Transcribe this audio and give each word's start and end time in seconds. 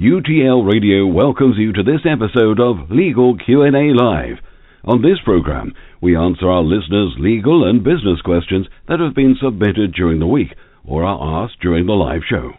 UTL 0.00 0.66
Radio 0.66 1.06
welcomes 1.06 1.56
you 1.58 1.74
to 1.74 1.82
this 1.82 2.00
episode 2.10 2.58
of 2.58 2.90
Legal 2.90 3.36
Q&A 3.36 3.92
Live. 3.92 4.38
On 4.82 5.02
this 5.02 5.18
program, 5.26 5.74
we 6.00 6.16
answer 6.16 6.48
our 6.48 6.62
listeners' 6.62 7.12
legal 7.18 7.68
and 7.68 7.84
business 7.84 8.18
questions 8.24 8.66
that 8.88 8.98
have 8.98 9.14
been 9.14 9.36
submitted 9.38 9.92
during 9.92 10.18
the 10.18 10.26
week 10.26 10.54
or 10.86 11.04
are 11.04 11.44
asked 11.44 11.60
during 11.60 11.84
the 11.84 11.92
live 11.92 12.22
show. 12.26 12.52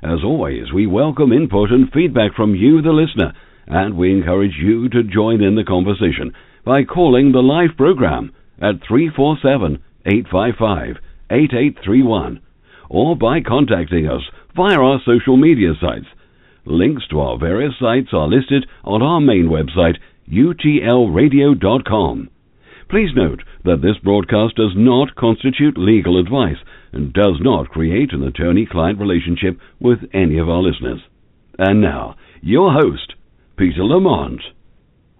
As 0.00 0.22
always, 0.22 0.72
we 0.72 0.86
welcome 0.86 1.32
input 1.32 1.72
and 1.72 1.90
feedback 1.90 2.36
from 2.36 2.54
you, 2.54 2.80
the 2.80 2.92
listener, 2.92 3.32
and 3.66 3.96
we 3.96 4.12
encourage 4.12 4.54
you 4.56 4.88
to 4.90 5.02
join 5.02 5.42
in 5.42 5.56
the 5.56 5.64
conversation 5.64 6.32
by 6.64 6.84
calling 6.84 7.32
the 7.32 7.42
live 7.42 7.76
program 7.76 8.32
at 8.62 8.86
347 8.86 9.82
855 10.06 11.02
8831 11.32 12.40
or 12.88 13.16
by 13.16 13.40
contacting 13.40 14.06
us 14.06 14.22
via 14.54 14.78
our 14.78 15.00
social 15.04 15.36
media 15.36 15.72
sites 15.80 16.06
Links 16.66 17.04
to 17.10 17.20
our 17.20 17.38
various 17.38 17.74
sites 17.78 18.08
are 18.12 18.26
listed 18.26 18.66
on 18.84 19.00
our 19.00 19.20
main 19.20 19.46
website, 19.46 19.98
utlradio.com. 20.28 22.30
Please 22.90 23.10
note 23.14 23.42
that 23.64 23.82
this 23.82 23.96
broadcast 24.02 24.56
does 24.56 24.72
not 24.76 25.14
constitute 25.14 25.78
legal 25.78 26.20
advice 26.20 26.58
and 26.92 27.12
does 27.12 27.36
not 27.40 27.68
create 27.68 28.12
an 28.12 28.24
attorney 28.24 28.66
client 28.70 28.98
relationship 28.98 29.58
with 29.80 29.98
any 30.12 30.38
of 30.38 30.48
our 30.48 30.62
listeners. 30.62 31.00
And 31.58 31.80
now, 31.80 32.16
your 32.42 32.72
host, 32.72 33.14
Peter 33.56 33.84
Lamont. 33.84 34.40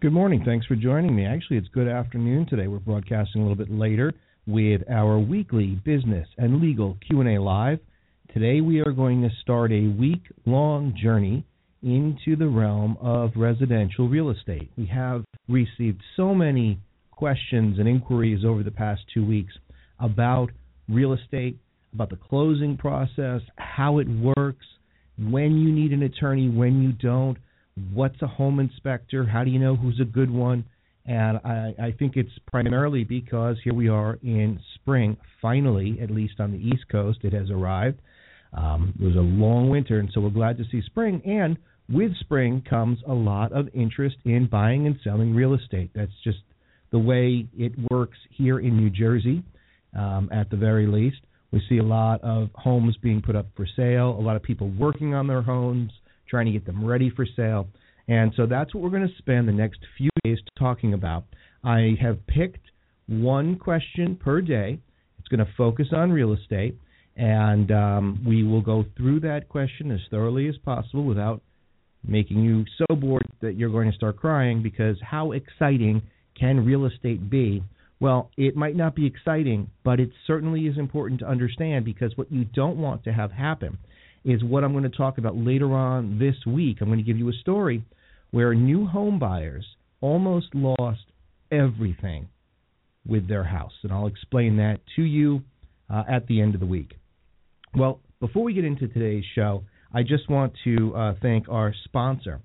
Good 0.00 0.12
morning. 0.12 0.42
Thanks 0.44 0.66
for 0.66 0.76
joining 0.76 1.14
me. 1.14 1.26
Actually, 1.26 1.58
it's 1.58 1.68
good 1.68 1.88
afternoon 1.88 2.46
today. 2.48 2.66
We're 2.66 2.78
broadcasting 2.78 3.42
a 3.42 3.44
little 3.44 3.56
bit 3.56 3.70
later 3.70 4.12
with 4.46 4.82
our 4.90 5.18
weekly 5.18 5.80
business 5.84 6.28
and 6.38 6.60
legal 6.60 6.98
Q&A 7.06 7.38
live. 7.38 7.78
Today 8.32 8.60
we 8.60 8.80
are 8.80 8.92
going 8.92 9.22
to 9.22 9.30
start 9.40 9.72
a 9.72 9.86
week 9.86 10.22
long 10.44 10.94
journey 11.00 11.44
into 11.82 12.36
the 12.36 12.46
realm 12.46 12.98
of 13.00 13.30
residential 13.36 14.08
real 14.08 14.30
estate. 14.30 14.70
We 14.76 14.86
have 14.86 15.24
received 15.48 16.02
so 16.16 16.34
many 16.34 16.78
questions 17.10 17.78
and 17.78 17.88
inquiries 17.88 18.44
over 18.44 18.62
the 18.62 18.70
past 18.70 19.02
two 19.14 19.24
weeks 19.24 19.54
about 19.98 20.50
real 20.88 21.14
estate, 21.14 21.58
about 21.94 22.10
the 22.10 22.16
closing 22.16 22.76
process, 22.76 23.40
how 23.56 23.98
it 23.98 24.08
works, 24.08 24.66
when 25.18 25.56
you 25.56 25.72
need 25.72 25.92
an 25.92 26.02
attorney, 26.02 26.50
when 26.50 26.82
you 26.82 26.92
don't, 26.92 27.38
what's 27.92 28.20
a 28.20 28.26
home 28.26 28.60
inspector, 28.60 29.24
how 29.24 29.44
do 29.44 29.50
you 29.50 29.58
know 29.58 29.76
who's 29.76 30.00
a 30.00 30.04
good 30.04 30.30
one. 30.30 30.64
And 31.06 31.38
I, 31.38 31.74
I 31.80 31.94
think 31.98 32.16
it's 32.16 32.38
primarily 32.46 33.04
because 33.04 33.56
here 33.62 33.74
we 33.74 33.88
are 33.88 34.18
in 34.22 34.60
spring, 34.74 35.16
finally, 35.40 35.98
at 36.02 36.10
least 36.10 36.40
on 36.40 36.50
the 36.52 36.58
East 36.58 36.88
Coast, 36.90 37.20
it 37.22 37.32
has 37.32 37.48
arrived. 37.50 38.00
Um, 38.56 38.94
it 38.98 39.04
was 39.04 39.16
a 39.16 39.20
long 39.20 39.68
winter, 39.68 39.98
and 39.98 40.10
so 40.12 40.20
we're 40.20 40.30
glad 40.30 40.56
to 40.58 40.64
see 40.70 40.80
spring. 40.86 41.22
And 41.24 41.58
with 41.88 42.16
spring 42.20 42.62
comes 42.68 42.98
a 43.06 43.12
lot 43.12 43.52
of 43.52 43.68
interest 43.74 44.16
in 44.24 44.48
buying 44.50 44.86
and 44.86 44.96
selling 45.04 45.34
real 45.34 45.54
estate. 45.54 45.90
That's 45.94 46.12
just 46.24 46.38
the 46.90 46.98
way 46.98 47.46
it 47.56 47.72
works 47.90 48.18
here 48.30 48.58
in 48.58 48.76
New 48.76 48.90
Jersey, 48.90 49.42
um, 49.96 50.28
at 50.32 50.50
the 50.50 50.56
very 50.56 50.86
least. 50.86 51.18
We 51.52 51.62
see 51.68 51.78
a 51.78 51.82
lot 51.84 52.22
of 52.22 52.48
homes 52.54 52.96
being 53.02 53.22
put 53.22 53.36
up 53.36 53.46
for 53.56 53.66
sale, 53.76 54.16
a 54.18 54.22
lot 54.22 54.36
of 54.36 54.42
people 54.42 54.70
working 54.70 55.14
on 55.14 55.26
their 55.26 55.42
homes, 55.42 55.92
trying 56.28 56.46
to 56.46 56.52
get 56.52 56.66
them 56.66 56.84
ready 56.84 57.10
for 57.10 57.26
sale. 57.36 57.68
And 58.08 58.32
so 58.36 58.46
that's 58.46 58.74
what 58.74 58.82
we're 58.82 58.90
going 58.90 59.08
to 59.08 59.14
spend 59.18 59.48
the 59.48 59.52
next 59.52 59.80
few 59.96 60.10
days 60.24 60.38
talking 60.58 60.94
about. 60.94 61.24
I 61.62 61.96
have 62.00 62.26
picked 62.26 62.70
one 63.06 63.58
question 63.58 64.16
per 64.16 64.40
day. 64.40 64.78
It's 65.18 65.28
going 65.28 65.44
to 65.44 65.52
focus 65.56 65.88
on 65.92 66.12
real 66.12 66.32
estate. 66.32 66.78
And 67.16 67.72
um, 67.72 68.22
we 68.26 68.42
will 68.42 68.60
go 68.60 68.84
through 68.96 69.20
that 69.20 69.48
question 69.48 69.90
as 69.90 70.00
thoroughly 70.10 70.48
as 70.48 70.56
possible 70.58 71.04
without 71.04 71.40
making 72.06 72.42
you 72.42 72.64
so 72.78 72.94
bored 72.94 73.26
that 73.40 73.56
you're 73.56 73.70
going 73.70 73.90
to 73.90 73.96
start 73.96 74.18
crying 74.18 74.62
because 74.62 74.96
how 75.02 75.32
exciting 75.32 76.02
can 76.38 76.64
real 76.64 76.84
estate 76.84 77.30
be? 77.30 77.62
Well, 77.98 78.30
it 78.36 78.54
might 78.54 78.76
not 78.76 78.94
be 78.94 79.06
exciting, 79.06 79.70
but 79.82 80.00
it 80.00 80.10
certainly 80.26 80.66
is 80.66 80.76
important 80.76 81.20
to 81.20 81.26
understand 81.26 81.84
because 81.84 82.12
what 82.16 82.30
you 82.30 82.44
don't 82.44 82.76
want 82.76 83.04
to 83.04 83.12
have 83.12 83.32
happen 83.32 83.78
is 84.24 84.44
what 84.44 84.64
I'm 84.64 84.72
going 84.72 84.84
to 84.84 84.96
talk 84.96 85.18
about 85.18 85.36
later 85.36 85.72
on 85.72 86.18
this 86.18 86.34
week. 86.46 86.78
I'm 86.80 86.88
going 86.88 86.98
to 86.98 87.04
give 87.04 87.16
you 87.16 87.30
a 87.30 87.40
story 87.40 87.82
where 88.32 88.54
new 88.54 88.86
home 88.86 89.18
buyers 89.18 89.64
almost 90.00 90.48
lost 90.54 91.00
everything 91.50 92.28
with 93.06 93.28
their 93.28 93.44
house, 93.44 93.72
and 93.82 93.92
I'll 93.92 94.08
explain 94.08 94.56
that 94.56 94.80
to 94.96 95.02
you 95.02 95.42
uh, 95.88 96.02
at 96.10 96.26
the 96.26 96.40
end 96.42 96.54
of 96.54 96.60
the 96.60 96.66
week. 96.66 96.94
Well, 97.76 98.00
before 98.20 98.42
we 98.42 98.54
get 98.54 98.64
into 98.64 98.88
today's 98.88 99.24
show, 99.34 99.62
I 99.92 100.02
just 100.02 100.30
want 100.30 100.54
to 100.64 100.94
uh, 100.96 101.14
thank 101.20 101.46
our 101.50 101.74
sponsor. 101.84 102.40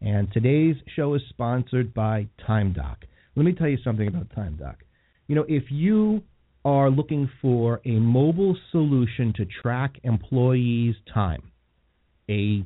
And 0.00 0.32
today's 0.32 0.76
show 0.94 1.14
is 1.14 1.22
sponsored 1.28 1.92
by 1.92 2.28
TimeDoc. 2.48 2.98
Let 3.34 3.44
me 3.44 3.52
tell 3.52 3.66
you 3.66 3.78
something 3.82 4.06
about 4.06 4.28
TimeDoc. 4.28 4.76
You 5.26 5.34
know, 5.34 5.44
if 5.48 5.64
you 5.70 6.22
are 6.64 6.88
looking 6.88 7.28
for 7.42 7.80
a 7.84 7.98
mobile 7.98 8.56
solution 8.70 9.32
to 9.38 9.46
track 9.60 9.96
employees' 10.04 10.94
time, 11.12 11.50
a 12.30 12.62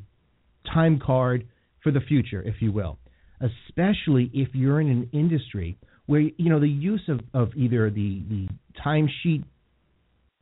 time 0.74 1.00
card 1.02 1.46
for 1.82 1.90
the 1.90 2.00
future, 2.00 2.42
if 2.42 2.56
you 2.60 2.70
will, 2.70 2.98
especially 3.40 4.30
if 4.34 4.48
you're 4.52 4.82
in 4.82 4.90
an 4.90 5.08
industry 5.14 5.78
where 6.04 6.20
you 6.20 6.50
know 6.50 6.60
the 6.60 6.68
use 6.68 7.08
of, 7.08 7.20
of 7.32 7.50
either 7.56 7.88
the 7.88 8.22
the 8.28 8.48
timesheet 8.84 9.44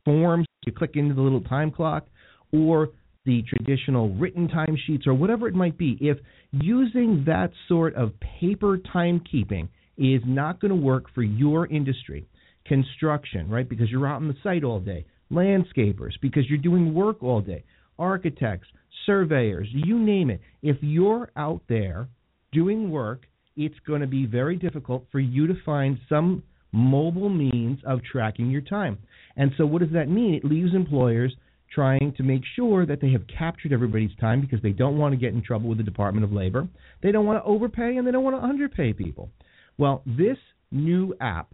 forms 0.05 0.45
you 0.65 0.71
click 0.71 0.91
into 0.95 1.13
the 1.13 1.21
little 1.21 1.41
time 1.41 1.71
clock 1.71 2.07
or 2.51 2.89
the 3.25 3.43
traditional 3.43 4.09
written 4.15 4.47
timesheets 4.47 5.05
or 5.05 5.13
whatever 5.13 5.47
it 5.47 5.53
might 5.53 5.77
be, 5.77 5.97
if 6.01 6.17
using 6.51 7.23
that 7.25 7.51
sort 7.67 7.93
of 7.95 8.13
paper 8.19 8.77
timekeeping 8.77 9.67
is 9.97 10.21
not 10.25 10.59
going 10.59 10.69
to 10.69 10.75
work 10.75 11.05
for 11.13 11.21
your 11.21 11.67
industry, 11.67 12.27
construction, 12.65 13.49
right? 13.49 13.67
Because 13.67 13.89
you're 13.89 14.07
out 14.07 14.15
on 14.15 14.27
the 14.27 14.35
site 14.41 14.63
all 14.63 14.79
day, 14.79 15.05
landscapers, 15.31 16.13
because 16.21 16.43
you're 16.47 16.57
doing 16.57 16.93
work 16.93 17.21
all 17.21 17.41
day, 17.41 17.63
architects, 17.97 18.67
surveyors, 19.05 19.67
you 19.71 19.99
name 19.99 20.29
it. 20.29 20.41
If 20.61 20.77
you're 20.81 21.29
out 21.35 21.61
there 21.67 22.07
doing 22.51 22.89
work, 22.89 23.27
it's 23.55 23.79
going 23.85 24.01
to 24.01 24.07
be 24.07 24.25
very 24.25 24.55
difficult 24.55 25.05
for 25.11 25.19
you 25.19 25.47
to 25.47 25.55
find 25.65 25.99
some 26.07 26.43
mobile 26.71 27.29
means 27.29 27.79
of 27.85 27.99
tracking 28.03 28.49
your 28.49 28.61
time. 28.61 28.97
And 29.39 29.53
so, 29.57 29.65
what 29.65 29.81
does 29.81 29.93
that 29.93 30.09
mean? 30.09 30.35
It 30.35 30.43
leaves 30.43 30.75
employers 30.75 31.33
trying 31.73 32.13
to 32.17 32.23
make 32.23 32.41
sure 32.55 32.85
that 32.85 32.99
they 32.99 33.11
have 33.11 33.23
captured 33.25 33.71
everybody's 33.71 34.15
time 34.19 34.41
because 34.41 34.61
they 34.61 34.71
don't 34.71 34.97
want 34.97 35.13
to 35.13 35.17
get 35.17 35.33
in 35.33 35.41
trouble 35.41 35.69
with 35.69 35.77
the 35.77 35.83
Department 35.83 36.25
of 36.25 36.33
Labor. 36.33 36.67
They 37.01 37.11
don't 37.11 37.25
want 37.25 37.41
to 37.41 37.47
overpay 37.47 37.95
and 37.95 38.05
they 38.05 38.11
don't 38.11 38.23
want 38.23 38.35
to 38.35 38.43
underpay 38.43 38.93
people. 38.93 39.29
Well, 39.77 40.03
this 40.05 40.37
new 40.71 41.15
app 41.21 41.53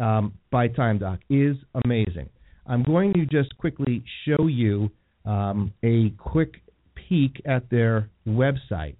um, 0.00 0.34
by 0.52 0.68
TimeDoc 0.68 1.18
is 1.28 1.56
amazing. 1.84 2.28
I'm 2.64 2.84
going 2.84 3.12
to 3.14 3.26
just 3.26 3.56
quickly 3.58 4.04
show 4.24 4.46
you 4.46 4.90
um, 5.24 5.72
a 5.82 6.10
quick 6.18 6.62
peek 6.94 7.42
at 7.44 7.68
their 7.70 8.08
website. 8.28 8.96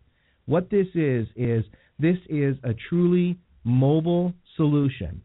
What 0.46 0.68
this 0.68 0.86
is 0.94 1.28
is 1.36 1.64
this 2.00 2.16
is 2.28 2.56
a 2.64 2.74
truly 2.88 3.38
mobile 3.62 4.32
solution. 4.56 5.22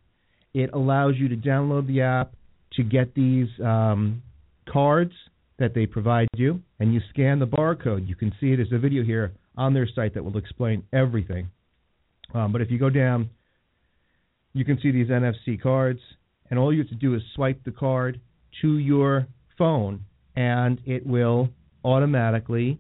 It 0.54 0.70
allows 0.74 1.16
you 1.18 1.30
to 1.30 1.36
download 1.36 1.88
the 1.88 2.02
app 2.02 2.34
to 2.74 2.84
get 2.84 3.14
these 3.14 3.48
um, 3.64 4.22
cards 4.70 5.14
that 5.60 5.74
they 5.74 5.86
provide 5.86 6.28
you, 6.36 6.62
and 6.80 6.94
you 6.94 7.02
scan 7.10 7.40
the 7.40 7.48
barcode. 7.48 8.08
You 8.08 8.16
can 8.16 8.34
see 8.40 8.52
it. 8.52 8.58
There's 8.58 8.72
a 8.72 8.80
video 8.80 9.04
here 9.04 9.34
on 9.58 9.74
their 9.74 9.88
site 9.94 10.14
that 10.16 10.24
will 10.24 10.38
explain 10.38 10.84
everything. 10.92 11.50
Um, 12.34 12.52
but 12.52 12.62
if 12.62 12.72
you 12.72 12.80
go 12.80 12.90
down, 12.90 13.30
you 14.54 14.66
can 14.66 14.80
see 14.82 14.92
these 14.92 15.08
NFC 15.08 15.62
cards, 15.62 16.00
and 16.50 16.58
all 16.58 16.74
you 16.74 16.80
have 16.80 16.90
to 16.90 16.96
do 16.96 17.16
is 17.16 17.22
swipe 17.36 17.64
the 17.64 17.72
card 17.72 18.20
to 18.62 18.78
your 18.78 19.28
phone, 19.58 20.06
and 20.36 20.80
it 20.86 21.06
will 21.06 21.50
automatically 21.84 22.80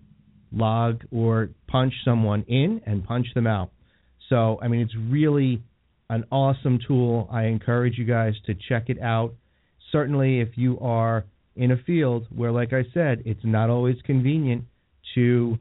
log 0.52 1.02
or 1.12 1.50
punch 1.68 1.94
someone 2.04 2.44
in 2.48 2.82
and 2.86 3.06
punch 3.06 3.28
them 3.34 3.48
out. 3.48 3.72
So, 4.30 4.60
I 4.62 4.68
mean, 4.68 4.82
it's 4.82 4.96
really 4.96 5.62
an 6.10 6.26
awesome 6.32 6.80
tool. 6.86 7.30
I 7.32 7.46
encourage 7.46 7.98
you 7.98 8.06
guys 8.06 8.34
to 8.46 8.54
check 8.68 8.90
it 8.90 9.02
out. 9.02 9.34
Certainly, 9.92 10.40
if 10.40 10.50
you 10.56 10.80
are 10.80 11.26
in 11.56 11.72
a 11.72 11.78
field 11.78 12.28
where, 12.34 12.52
like 12.52 12.74
I 12.74 12.84
said, 12.94 13.24
it's 13.26 13.44
not 13.44 13.70
always 13.70 13.98
convenient 14.06 14.66
to 15.16 15.58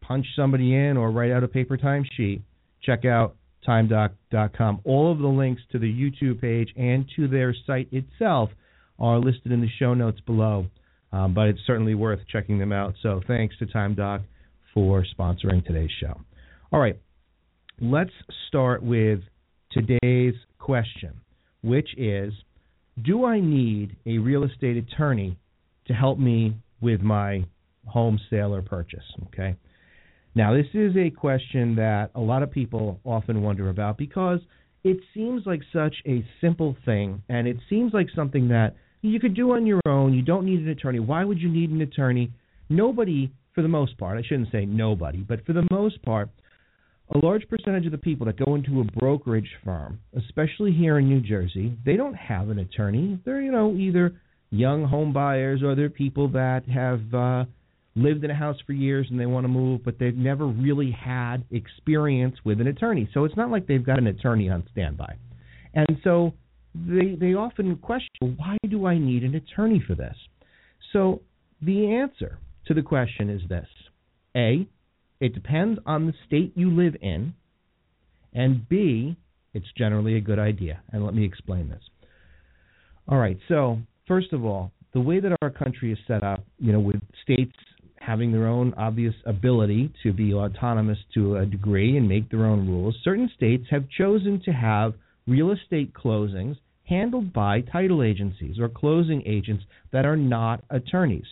punch 0.00 0.26
somebody 0.36 0.74
in 0.74 0.96
or 0.96 1.10
write 1.10 1.30
out 1.30 1.44
a 1.44 1.48
paper 1.48 1.76
timesheet, 1.76 2.42
check 2.82 3.04
out 3.04 3.36
timedoc.com. 3.66 4.80
All 4.84 5.12
of 5.12 5.18
the 5.18 5.28
links 5.28 5.62
to 5.72 5.78
the 5.78 5.86
YouTube 5.86 6.40
page 6.40 6.72
and 6.76 7.06
to 7.16 7.28
their 7.28 7.54
site 7.66 7.88
itself 7.92 8.50
are 8.98 9.18
listed 9.18 9.52
in 9.52 9.60
the 9.60 9.68
show 9.78 9.94
notes 9.94 10.20
below, 10.20 10.66
um, 11.12 11.34
but 11.34 11.48
it's 11.48 11.60
certainly 11.66 11.94
worth 11.94 12.20
checking 12.30 12.58
them 12.58 12.72
out. 12.72 12.94
So 13.02 13.20
thanks 13.26 13.56
to 13.58 13.66
TimeDoc 13.66 14.22
for 14.74 15.04
sponsoring 15.18 15.64
today's 15.64 15.90
show. 16.00 16.20
All 16.72 16.80
right, 16.80 16.98
let's 17.80 18.10
start 18.48 18.82
with 18.82 19.20
today's 19.72 20.34
question, 20.58 21.20
which 21.62 21.88
is 21.96 22.32
Do 23.02 23.24
I 23.24 23.40
need 23.40 23.96
a 24.06 24.18
real 24.18 24.44
estate 24.44 24.76
attorney 24.76 25.38
to 25.86 25.92
help 25.92 26.18
me 26.18 26.56
with 26.80 27.00
my 27.00 27.44
home 27.86 28.18
sale 28.28 28.54
or 28.54 28.62
purchase? 28.62 29.04
Okay. 29.26 29.56
Now, 30.34 30.54
this 30.54 30.66
is 30.74 30.96
a 30.96 31.10
question 31.10 31.76
that 31.76 32.10
a 32.14 32.20
lot 32.20 32.42
of 32.42 32.50
people 32.50 33.00
often 33.04 33.42
wonder 33.42 33.68
about 33.68 33.98
because 33.98 34.40
it 34.84 34.98
seems 35.12 35.42
like 35.44 35.60
such 35.72 35.94
a 36.06 36.24
simple 36.40 36.76
thing 36.84 37.22
and 37.28 37.46
it 37.48 37.56
seems 37.68 37.92
like 37.92 38.08
something 38.14 38.48
that 38.48 38.74
you 39.02 39.18
could 39.18 39.34
do 39.34 39.52
on 39.52 39.66
your 39.66 39.80
own. 39.86 40.14
You 40.14 40.22
don't 40.22 40.44
need 40.44 40.60
an 40.60 40.68
attorney. 40.68 41.00
Why 41.00 41.24
would 41.24 41.38
you 41.38 41.48
need 41.48 41.70
an 41.70 41.80
attorney? 41.80 42.30
Nobody, 42.68 43.32
for 43.54 43.62
the 43.62 43.68
most 43.68 43.98
part, 43.98 44.18
I 44.18 44.22
shouldn't 44.22 44.52
say 44.52 44.64
nobody, 44.64 45.18
but 45.18 45.44
for 45.44 45.52
the 45.52 45.66
most 45.70 46.02
part, 46.02 46.30
a 47.14 47.18
large 47.18 47.48
percentage 47.48 47.86
of 47.86 47.92
the 47.92 47.98
people 47.98 48.26
that 48.26 48.44
go 48.44 48.54
into 48.54 48.80
a 48.80 48.84
brokerage 48.84 49.50
firm, 49.64 50.00
especially 50.16 50.72
here 50.72 50.98
in 50.98 51.08
New 51.08 51.20
Jersey, 51.20 51.76
they 51.84 51.96
don't 51.96 52.14
have 52.14 52.50
an 52.50 52.58
attorney. 52.60 53.18
They're, 53.24 53.40
you 53.40 53.50
know, 53.50 53.74
either 53.74 54.14
young 54.50 54.84
home 54.84 55.12
buyers 55.12 55.62
or 55.62 55.74
they're 55.74 55.90
people 55.90 56.28
that 56.28 56.68
have 56.68 57.14
uh, 57.14 57.44
lived 57.96 58.24
in 58.24 58.30
a 58.30 58.34
house 58.34 58.56
for 58.66 58.72
years 58.72 59.06
and 59.10 59.18
they 59.18 59.26
want 59.26 59.44
to 59.44 59.48
move, 59.48 59.84
but 59.84 59.98
they've 59.98 60.16
never 60.16 60.46
really 60.46 60.90
had 60.92 61.44
experience 61.50 62.36
with 62.44 62.60
an 62.60 62.68
attorney. 62.68 63.08
So 63.12 63.24
it's 63.24 63.36
not 63.36 63.50
like 63.50 63.66
they've 63.66 63.84
got 63.84 63.98
an 63.98 64.06
attorney 64.06 64.48
on 64.48 64.64
standby. 64.72 65.16
And 65.74 65.98
so 66.04 66.34
they 66.74 67.16
they 67.18 67.34
often 67.34 67.76
question, 67.76 68.36
why 68.36 68.56
do 68.68 68.86
I 68.86 68.98
need 68.98 69.24
an 69.24 69.34
attorney 69.34 69.82
for 69.84 69.94
this? 69.94 70.16
So 70.92 71.22
the 71.62 71.94
answer 71.94 72.38
to 72.66 72.74
the 72.74 72.82
question 72.82 73.30
is 73.30 73.42
this. 73.48 73.66
A, 74.36 74.68
it 75.20 75.34
depends 75.34 75.78
on 75.86 76.06
the 76.06 76.14
state 76.26 76.52
you 76.56 76.70
live 76.70 76.96
in, 77.00 77.34
and 78.32 78.68
B, 78.68 79.16
it's 79.52 79.66
generally 79.76 80.16
a 80.16 80.20
good 80.20 80.38
idea. 80.38 80.80
And 80.92 81.04
let 81.04 81.14
me 81.14 81.24
explain 81.24 81.68
this. 81.68 81.82
All 83.08 83.18
right, 83.18 83.38
so 83.48 83.78
first 84.06 84.32
of 84.32 84.44
all, 84.44 84.72
the 84.92 85.00
way 85.00 85.20
that 85.20 85.36
our 85.42 85.50
country 85.50 85.92
is 85.92 85.98
set 86.06 86.22
up, 86.22 86.44
you 86.58 86.72
know, 86.72 86.80
with 86.80 87.00
states 87.22 87.52
having 88.00 88.32
their 88.32 88.46
own 88.46 88.72
obvious 88.74 89.14
ability 89.26 89.92
to 90.02 90.12
be 90.12 90.32
autonomous 90.32 90.98
to 91.14 91.36
a 91.36 91.46
degree 91.46 91.96
and 91.96 92.08
make 92.08 92.30
their 92.30 92.46
own 92.46 92.66
rules, 92.66 92.96
certain 93.04 93.30
states 93.36 93.66
have 93.70 93.84
chosen 93.90 94.40
to 94.44 94.52
have 94.52 94.94
real 95.26 95.50
estate 95.52 95.92
closings 95.92 96.56
handled 96.84 97.32
by 97.32 97.60
title 97.60 98.02
agencies 98.02 98.58
or 98.58 98.68
closing 98.68 99.22
agents 99.26 99.62
that 99.92 100.04
are 100.04 100.16
not 100.16 100.64
attorneys. 100.70 101.26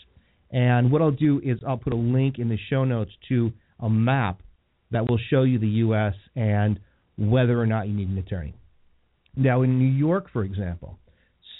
And 0.50 0.90
what 0.90 1.02
I'll 1.02 1.10
do 1.10 1.40
is 1.44 1.58
I'll 1.66 1.78
put 1.78 1.92
a 1.92 1.96
link 1.96 2.38
in 2.38 2.48
the 2.48 2.58
show 2.70 2.84
notes 2.84 3.10
to 3.28 3.52
a 3.80 3.88
map 3.88 4.42
that 4.90 5.08
will 5.08 5.18
show 5.30 5.42
you 5.42 5.58
the 5.58 5.68
U.S. 5.68 6.14
and 6.34 6.80
whether 7.16 7.60
or 7.60 7.66
not 7.66 7.88
you 7.88 7.94
need 7.94 8.08
an 8.08 8.18
attorney. 8.18 8.54
Now, 9.36 9.62
in 9.62 9.78
New 9.78 9.90
York, 9.90 10.26
for 10.32 10.44
example, 10.44 10.98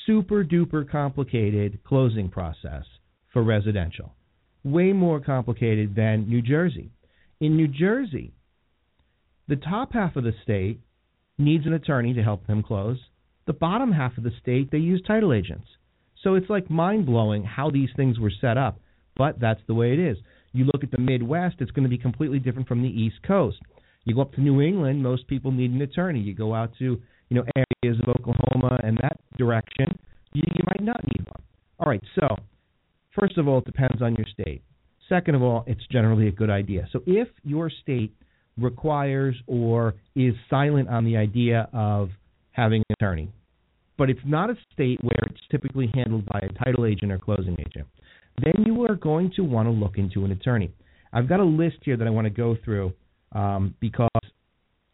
super 0.07 0.43
duper 0.45 0.89
complicated 0.91 1.81
closing 1.85 2.29
process 2.29 2.85
for 3.33 3.43
residential 3.43 4.15
way 4.65 4.93
more 4.93 5.21
complicated 5.21 5.95
than 5.95 6.29
New 6.29 6.43
Jersey. 6.43 6.91
In 7.41 7.57
New 7.57 7.69
Jersey, 7.69 8.33
the 9.47 9.57
top 9.57 9.93
half 9.93 10.17
of 10.17 10.25
the 10.25 10.35
state 10.43 10.81
needs 11.39 11.67
an 11.67 11.73
attorney 11.73 12.15
to 12.15 12.23
help 12.23 12.47
them 12.47 12.63
close. 12.63 12.99
The 13.47 13.53
bottom 13.53 13.93
half 13.93 14.19
of 14.19 14.25
the 14.25 14.33
state, 14.43 14.71
they 14.71 14.79
use 14.79 15.03
title 15.07 15.33
agents. 15.33 15.67
So 16.23 16.35
it's 16.35 16.51
like 16.51 16.69
mind 16.69 17.07
blowing 17.07 17.45
how 17.45 17.71
these 17.71 17.91
things 17.97 18.19
were 18.19 18.33
set 18.41 18.59
up, 18.59 18.81
but 19.17 19.39
that's 19.41 19.61
the 19.67 19.75
way 19.75 19.93
it 19.93 19.99
is. 19.99 20.19
You 20.53 20.65
look 20.65 20.83
at 20.83 20.91
the 20.91 20.99
Midwest, 20.99 21.57
it's 21.61 21.71
going 21.71 21.85
to 21.85 21.89
be 21.89 21.99
completely 21.99 22.39
different 22.39 22.69
from 22.69 22.83
the 22.83 22.89
East 22.89 23.17
Coast. 23.27 23.59
You 24.05 24.15
go 24.15 24.23
up 24.23 24.33
to 24.35 24.41
New 24.41 24.61
England, 24.61 25.03
most 25.03 25.27
people 25.27 25.53
need 25.53 25.71
an 25.71 25.83
attorney. 25.83 26.21
You 26.21 26.35
go 26.35 26.55
out 26.55 26.73
to 26.79 26.85
you 27.29 27.37
know 27.37 27.45
areas 27.57 28.01
of 28.03 28.09
Oklahoma 28.09 28.81
and 28.83 28.97
that 29.03 29.19
direction, 29.37 29.99
you, 30.33 30.43
you 30.47 30.65
might 30.67 30.83
not 30.83 31.01
need 31.07 31.27
one. 31.27 31.43
All 31.79 31.89
right, 31.89 32.03
so 32.19 32.39
First 33.19 33.37
of 33.37 33.49
all, 33.49 33.59
it 33.59 33.65
depends 33.65 34.01
on 34.01 34.15
your 34.15 34.27
state. 34.33 34.63
Second 35.09 35.35
of 35.35 35.43
all, 35.43 35.65
it's 35.67 35.85
generally 35.91 36.29
a 36.29 36.31
good 36.31 36.51
idea. 36.51 36.89
So 36.93 37.03
if 37.07 37.29
your 37.43 37.71
state 37.71 38.15
requires 38.57 39.35
or 39.47 39.95
is 40.15 40.35
silent 40.51 40.89
on 40.89 41.05
the 41.05 41.17
idea 41.17 41.69
of 41.73 42.11
having 42.53 42.83
an 42.89 42.95
attorney, 43.01 43.31
but 43.97 44.11
it's 44.11 44.21
not 44.25 44.51
a 44.51 44.57
state 44.73 45.03
where 45.03 45.21
it's 45.27 45.41
typically 45.51 45.91
handled 45.95 46.27
by 46.27 46.41
a 46.41 46.65
title 46.65 46.85
agent 46.85 47.11
or 47.11 47.19
closing 47.19 47.57
agent, 47.59 47.87
then 48.43 48.65
you 48.65 48.85
are 48.85 48.95
going 48.95 49.33
to 49.37 49.43
want 49.43 49.67
to 49.67 49.73
look 49.73 49.99
into 49.99 50.25
an 50.25 50.33
attorney. 50.33 50.71
I've 51.13 51.29
got 51.29 51.41
a 51.41 51.45
list 51.45 51.79
here 51.83 51.97
that 51.97 52.07
I 52.07 52.11
want 52.11 52.27
to 52.27 52.31
go 52.31 52.57
through 52.65 52.93
um, 53.33 53.75
because 53.81 54.09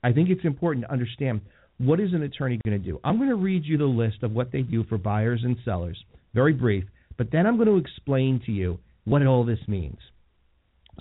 I 0.02 0.12
think 0.12 0.30
it's 0.30 0.44
important 0.44 0.84
to 0.86 0.92
understand 0.92 1.40
what 1.78 2.00
is 2.00 2.12
an 2.12 2.22
attorney 2.22 2.60
going 2.64 2.80
to 2.80 2.84
do. 2.84 3.00
I'm 3.02 3.16
going 3.16 3.30
to 3.30 3.34
read 3.36 3.64
you 3.64 3.78
the 3.78 3.84
list 3.84 4.22
of 4.22 4.32
what 4.32 4.52
they 4.52 4.62
do 4.62 4.84
for 4.84 4.98
buyers 4.98 5.40
and 5.42 5.56
sellers, 5.64 6.02
very 6.34 6.52
brief, 6.52 6.84
but 7.16 7.30
then 7.32 7.46
I'm 7.46 7.56
going 7.56 7.68
to 7.68 7.76
explain 7.76 8.40
to 8.46 8.52
you 8.52 8.78
what 9.04 9.24
all 9.26 9.44
this 9.44 9.58
means. 9.66 9.98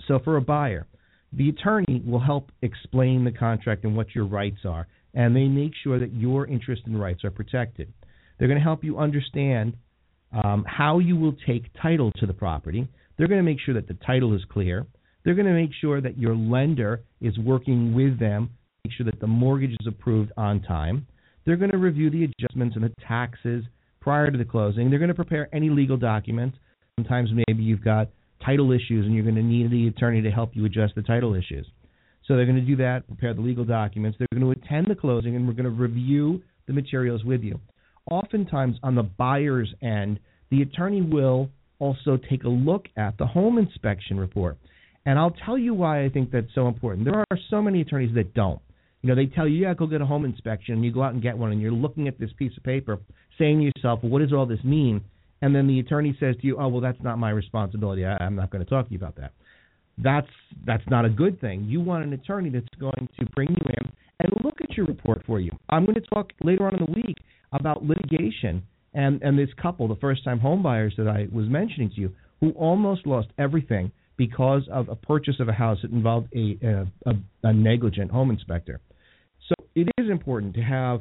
So, 0.08 0.18
for 0.18 0.36
a 0.36 0.40
buyer, 0.40 0.86
the 1.32 1.48
attorney 1.48 2.02
will 2.04 2.20
help 2.20 2.50
explain 2.62 3.24
the 3.24 3.30
contract 3.30 3.84
and 3.84 3.96
what 3.96 4.14
your 4.14 4.26
rights 4.26 4.64
are, 4.64 4.88
and 5.14 5.34
they 5.34 5.46
make 5.46 5.72
sure 5.82 5.98
that 5.98 6.12
your 6.12 6.46
interests 6.46 6.84
and 6.86 7.00
rights 7.00 7.24
are 7.24 7.30
protected. 7.30 7.92
They're 8.38 8.48
going 8.48 8.58
to 8.58 8.64
help 8.64 8.82
you 8.82 8.98
understand 8.98 9.76
um, 10.42 10.64
how 10.66 10.98
you 10.98 11.16
will 11.16 11.36
take 11.46 11.64
title 11.80 12.10
to 12.12 12.26
the 12.26 12.32
property. 12.32 12.88
They're 13.16 13.28
going 13.28 13.40
to 13.40 13.44
make 13.44 13.60
sure 13.64 13.74
that 13.74 13.88
the 13.88 13.96
title 14.06 14.34
is 14.34 14.42
clear. 14.50 14.86
They're 15.24 15.34
going 15.34 15.46
to 15.46 15.52
make 15.52 15.70
sure 15.80 16.00
that 16.00 16.18
your 16.18 16.34
lender 16.34 17.02
is 17.20 17.38
working 17.38 17.94
with 17.94 18.18
them, 18.18 18.50
make 18.84 18.94
sure 18.94 19.06
that 19.06 19.20
the 19.20 19.26
mortgage 19.26 19.76
is 19.80 19.86
approved 19.86 20.32
on 20.36 20.60
time. 20.62 21.06
They're 21.44 21.56
going 21.56 21.70
to 21.70 21.78
review 21.78 22.10
the 22.10 22.24
adjustments 22.24 22.76
and 22.76 22.84
the 22.84 22.92
taxes 23.06 23.64
prior 24.00 24.30
to 24.30 24.36
the 24.36 24.44
closing. 24.44 24.90
They're 24.90 24.98
going 24.98 25.08
to 25.08 25.14
prepare 25.14 25.48
any 25.54 25.70
legal 25.70 25.96
documents. 25.96 26.58
Sometimes 26.98 27.30
maybe 27.48 27.62
you've 27.62 27.84
got 27.84 28.08
title 28.44 28.72
issues 28.72 29.06
and 29.06 29.14
you're 29.14 29.24
going 29.24 29.36
to 29.36 29.42
need 29.42 29.70
the 29.70 29.88
attorney 29.88 30.20
to 30.22 30.30
help 30.30 30.50
you 30.54 30.64
adjust 30.64 30.94
the 30.94 31.02
title 31.02 31.34
issues. 31.34 31.66
So 32.26 32.36
they're 32.36 32.46
going 32.46 32.56
to 32.56 32.62
do 32.62 32.76
that, 32.76 33.06
prepare 33.06 33.34
the 33.34 33.40
legal 33.40 33.64
documents. 33.64 34.18
They're 34.18 34.28
going 34.38 34.54
to 34.54 34.60
attend 34.60 34.86
the 34.88 34.94
closing 34.94 35.36
and 35.36 35.46
we're 35.46 35.54
going 35.54 35.64
to 35.64 35.70
review 35.70 36.42
the 36.66 36.72
materials 36.72 37.24
with 37.24 37.42
you. 37.42 37.60
Oftentimes, 38.10 38.76
on 38.82 38.94
the 38.94 39.02
buyer's 39.02 39.72
end, 39.82 40.20
the 40.50 40.62
attorney 40.62 41.02
will 41.02 41.50
also 41.78 42.18
take 42.30 42.44
a 42.44 42.48
look 42.48 42.86
at 42.96 43.16
the 43.18 43.26
home 43.26 43.58
inspection 43.58 44.18
report. 44.18 44.58
And 45.06 45.18
I'll 45.18 45.34
tell 45.44 45.58
you 45.58 45.74
why 45.74 46.04
I 46.04 46.08
think 46.08 46.30
that's 46.30 46.52
so 46.54 46.68
important. 46.68 47.04
There 47.04 47.24
are 47.30 47.38
so 47.50 47.60
many 47.60 47.80
attorneys 47.80 48.14
that 48.14 48.34
don't. 48.34 48.60
You 49.02 49.10
know, 49.10 49.14
they 49.14 49.26
tell 49.26 49.46
you, 49.46 49.62
yeah, 49.62 49.74
go 49.74 49.86
get 49.86 50.00
a 50.00 50.06
home 50.06 50.24
inspection, 50.24 50.74
and 50.76 50.84
you 50.84 50.92
go 50.92 51.02
out 51.02 51.12
and 51.12 51.22
get 51.22 51.36
one, 51.36 51.52
and 51.52 51.60
you're 51.60 51.72
looking 51.72 52.08
at 52.08 52.18
this 52.18 52.30
piece 52.38 52.56
of 52.56 52.62
paper, 52.62 52.98
saying 53.38 53.58
to 53.58 53.64
yourself, 53.64 54.00
well, 54.02 54.10
what 54.10 54.20
does 54.20 54.32
all 54.32 54.46
this 54.46 54.64
mean? 54.64 55.02
And 55.42 55.54
then 55.54 55.66
the 55.66 55.78
attorney 55.78 56.16
says 56.18 56.36
to 56.40 56.46
you, 56.46 56.56
oh, 56.58 56.68
well, 56.68 56.80
that's 56.80 57.02
not 57.02 57.18
my 57.18 57.28
responsibility. 57.28 58.06
I, 58.06 58.16
I'm 58.16 58.34
not 58.34 58.50
going 58.50 58.64
to 58.64 58.70
talk 58.70 58.86
to 58.86 58.92
you 58.92 58.98
about 58.98 59.16
that. 59.16 59.32
That's 59.98 60.28
that's 60.66 60.82
not 60.88 61.04
a 61.04 61.08
good 61.08 61.40
thing. 61.40 61.64
You 61.64 61.80
want 61.80 62.04
an 62.04 62.12
attorney 62.14 62.48
that's 62.48 62.66
going 62.80 63.08
to 63.20 63.26
bring 63.34 63.50
you 63.50 63.66
in 63.78 63.92
and 64.20 64.32
look 64.42 64.54
at 64.62 64.76
your 64.76 64.86
report 64.86 65.22
for 65.26 65.38
you. 65.38 65.52
I'm 65.68 65.84
going 65.84 65.96
to 65.96 66.06
talk 66.14 66.32
later 66.42 66.66
on 66.66 66.74
in 66.74 66.84
the 66.84 66.92
week 66.92 67.16
about 67.54 67.84
litigation 67.84 68.62
and 68.92 69.22
and 69.22 69.38
this 69.38 69.48
couple, 69.60 69.88
the 69.88 69.96
first 69.96 70.24
time 70.24 70.40
homebuyers 70.40 70.96
that 70.96 71.08
I 71.08 71.26
was 71.32 71.48
mentioning 71.48 71.90
to 71.90 72.00
you, 72.00 72.12
who 72.40 72.50
almost 72.50 73.06
lost 73.06 73.28
everything 73.38 73.90
because 74.16 74.62
of 74.70 74.88
a 74.88 74.94
purchase 74.94 75.36
of 75.40 75.48
a 75.48 75.52
house 75.52 75.78
that 75.82 75.90
involved 75.90 76.28
a 76.34 76.58
a, 76.62 77.10
a, 77.10 77.14
a 77.44 77.52
negligent 77.52 78.10
home 78.10 78.30
inspector. 78.30 78.80
So 79.48 79.54
it 79.74 79.88
is 79.98 80.10
important 80.10 80.54
to 80.54 80.62
have 80.62 81.00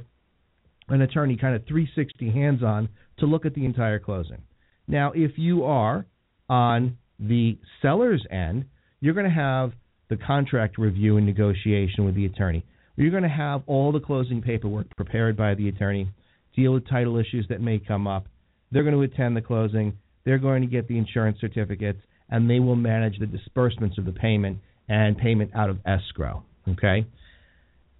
an 0.89 1.01
attorney 1.01 1.37
kind 1.37 1.55
of 1.55 1.65
360 1.67 2.31
hands 2.31 2.63
on 2.63 2.89
to 3.19 3.25
look 3.25 3.45
at 3.45 3.53
the 3.53 3.65
entire 3.65 3.99
closing. 3.99 4.41
Now, 4.87 5.11
if 5.13 5.37
you 5.37 5.63
are 5.63 6.05
on 6.49 6.97
the 7.19 7.57
seller's 7.81 8.25
end, 8.29 8.65
you're 8.99 9.13
going 9.13 9.29
to 9.29 9.31
have 9.31 9.71
the 10.09 10.17
contract 10.17 10.77
review 10.77 11.17
and 11.17 11.25
negotiation 11.25 12.05
with 12.05 12.15
the 12.15 12.25
attorney. 12.25 12.65
You're 12.95 13.11
going 13.11 13.23
to 13.23 13.29
have 13.29 13.63
all 13.65 13.91
the 13.91 13.99
closing 13.99 14.41
paperwork 14.41 14.95
prepared 14.95 15.37
by 15.37 15.55
the 15.55 15.69
attorney, 15.69 16.09
deal 16.55 16.73
with 16.73 16.87
title 16.87 17.17
issues 17.17 17.45
that 17.49 17.61
may 17.61 17.79
come 17.79 18.07
up. 18.07 18.27
They're 18.71 18.83
going 18.83 18.95
to 18.95 19.01
attend 19.01 19.35
the 19.35 19.41
closing. 19.41 19.97
They're 20.25 20.39
going 20.39 20.61
to 20.61 20.67
get 20.67 20.87
the 20.87 20.97
insurance 20.97 21.37
certificates, 21.39 21.99
and 22.29 22.49
they 22.49 22.59
will 22.59 22.75
manage 22.75 23.19
the 23.19 23.25
disbursements 23.25 23.97
of 23.97 24.05
the 24.05 24.11
payment 24.11 24.59
and 24.87 25.17
payment 25.17 25.51
out 25.55 25.69
of 25.69 25.77
escrow. 25.85 26.43
Okay? 26.69 27.05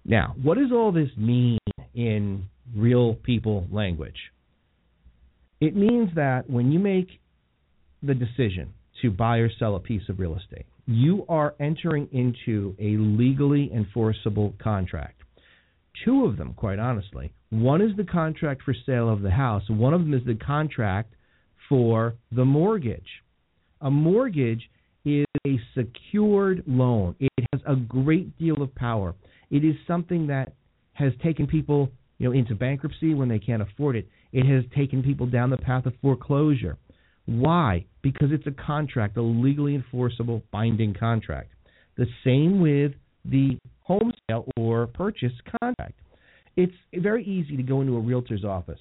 Now, 0.04 0.34
what 0.42 0.58
does 0.58 0.72
all 0.72 0.92
this 0.92 1.10
mean 1.16 1.58
in 1.94 2.46
real 2.74 3.14
people 3.14 3.66
language? 3.70 4.16
It 5.60 5.76
means 5.76 6.10
that 6.14 6.48
when 6.48 6.72
you 6.72 6.78
make 6.78 7.08
the 8.02 8.14
decision 8.14 8.74
to 9.02 9.10
buy 9.10 9.38
or 9.38 9.50
sell 9.58 9.76
a 9.76 9.80
piece 9.80 10.02
of 10.08 10.18
real 10.18 10.36
estate, 10.36 10.66
you 10.86 11.24
are 11.28 11.54
entering 11.58 12.08
into 12.12 12.74
a 12.78 12.98
legally 12.98 13.70
enforceable 13.72 14.54
contract. 14.62 15.22
Two 16.04 16.24
of 16.24 16.36
them, 16.36 16.52
quite 16.54 16.78
honestly. 16.78 17.32
One 17.54 17.80
is 17.80 17.96
the 17.96 18.02
contract 18.02 18.62
for 18.64 18.74
sale 18.84 19.08
of 19.08 19.22
the 19.22 19.30
house, 19.30 19.62
one 19.68 19.94
of 19.94 20.00
them 20.00 20.12
is 20.12 20.24
the 20.26 20.34
contract 20.34 21.14
for 21.68 22.14
the 22.32 22.44
mortgage. 22.44 23.22
A 23.80 23.88
mortgage 23.88 24.68
is 25.04 25.24
a 25.46 25.60
secured 25.72 26.64
loan. 26.66 27.14
It 27.20 27.46
has 27.52 27.62
a 27.64 27.76
great 27.76 28.36
deal 28.38 28.60
of 28.60 28.74
power. 28.74 29.14
It 29.52 29.64
is 29.64 29.76
something 29.86 30.26
that 30.26 30.54
has 30.94 31.12
taken 31.22 31.46
people, 31.46 31.92
you 32.18 32.26
know, 32.28 32.34
into 32.36 32.56
bankruptcy 32.56 33.14
when 33.14 33.28
they 33.28 33.38
can't 33.38 33.62
afford 33.62 33.94
it. 33.94 34.08
It 34.32 34.46
has 34.46 34.64
taken 34.74 35.04
people 35.04 35.26
down 35.26 35.50
the 35.50 35.56
path 35.56 35.86
of 35.86 35.92
foreclosure. 36.02 36.76
Why? 37.26 37.84
Because 38.02 38.32
it's 38.32 38.48
a 38.48 38.66
contract, 38.66 39.16
a 39.16 39.22
legally 39.22 39.76
enforceable 39.76 40.42
binding 40.50 40.92
contract. 40.92 41.52
The 41.96 42.06
same 42.24 42.60
with 42.60 42.94
the 43.24 43.58
home 43.82 44.12
sale 44.28 44.44
or 44.56 44.88
purchase 44.88 45.32
contract. 45.60 45.94
It's 46.56 46.74
very 46.94 47.24
easy 47.24 47.56
to 47.56 47.62
go 47.62 47.80
into 47.80 47.96
a 47.96 48.00
realtor's 48.00 48.44
office 48.44 48.80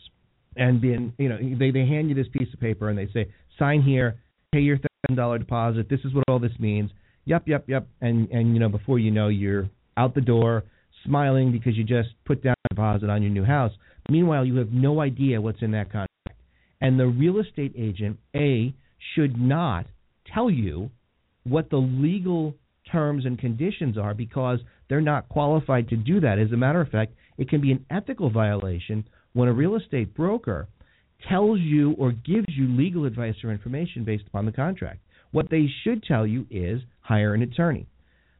and 0.56 0.80
be 0.80 0.90
you 1.18 1.30
know 1.30 1.38
they 1.38 1.72
they 1.72 1.86
hand 1.86 2.10
you 2.10 2.16
this 2.16 2.28
piece 2.32 2.54
of 2.54 2.60
paper 2.60 2.90
and 2.90 2.98
they 2.98 3.08
say 3.14 3.28
sign 3.58 3.82
here, 3.82 4.20
pay 4.52 4.60
your 4.60 4.78
thousand 4.78 5.16
dollar 5.16 5.38
deposit. 5.38 5.90
This 5.90 6.02
is 6.06 6.14
what 6.14 6.24
all 6.28 6.40
this 6.40 6.58
means. 6.60 6.92
Yep, 7.26 7.44
yep, 7.48 7.66
yep. 7.68 7.88
And 8.02 8.30
and 8.30 8.54
you 8.54 8.60
know 8.60 8.70
before 8.70 9.00
you 9.00 9.12
know 9.12 9.28
you're 9.30 9.70
out 9.98 10.16
the 10.16 10.22
door 10.22 10.64
smiling 11.06 11.52
because 11.52 11.76
you 11.76 11.84
just 11.84 12.10
put 12.26 12.44
down 12.44 12.56
a 12.66 12.76
deposit 12.76 13.10
on 13.10 13.22
your 13.22 13.32
new 13.32 13.44
house. 13.44 13.72
Meanwhile, 14.10 14.46
you 14.46 14.58
have 14.58 14.72
no 14.72 15.02
idea 15.02 15.42
what's 15.42 15.62
in 15.62 15.72
that 15.72 15.88
contract. 15.88 16.10
And 16.82 17.00
the 17.00 17.08
real 17.08 17.40
estate 17.40 17.74
agent, 17.78 18.20
A, 18.36 18.74
should 19.16 19.40
not 19.40 19.86
tell 20.34 20.50
you 20.50 20.92
what 21.44 21.70
the 21.70 21.78
legal 21.78 22.56
terms 22.92 23.26
and 23.26 23.40
conditions 23.40 23.98
are 23.98 24.14
because 24.14 24.60
they're 24.90 25.02
not 25.02 25.30
qualified 25.30 25.90
to 25.90 25.96
do 25.96 26.20
that. 26.20 26.40
As 26.40 26.52
a 26.52 26.58
matter 26.58 26.82
of 26.82 26.90
fact, 26.90 27.14
it 27.38 27.50
can 27.50 27.62
be 27.62 27.72
an 27.72 27.86
ethical 27.90 28.30
violation 28.30 29.08
when 29.34 29.48
a 29.48 29.54
real 29.54 29.76
estate 29.76 30.14
broker 30.16 30.68
tells 31.30 31.60
you 31.60 31.92
or 31.98 32.12
gives 32.12 32.48
you 32.50 32.68
legal 32.68 33.06
advice 33.06 33.36
or 33.44 33.52
information 33.52 34.04
based 34.04 34.28
upon 34.28 34.46
the 34.46 34.52
contract. 34.52 35.00
What 35.32 35.50
they 35.50 35.68
should 35.84 36.04
tell 36.04 36.28
you 36.28 36.46
is 36.52 36.82
hire 37.02 37.34
an 37.34 37.42
attorney. 37.42 37.88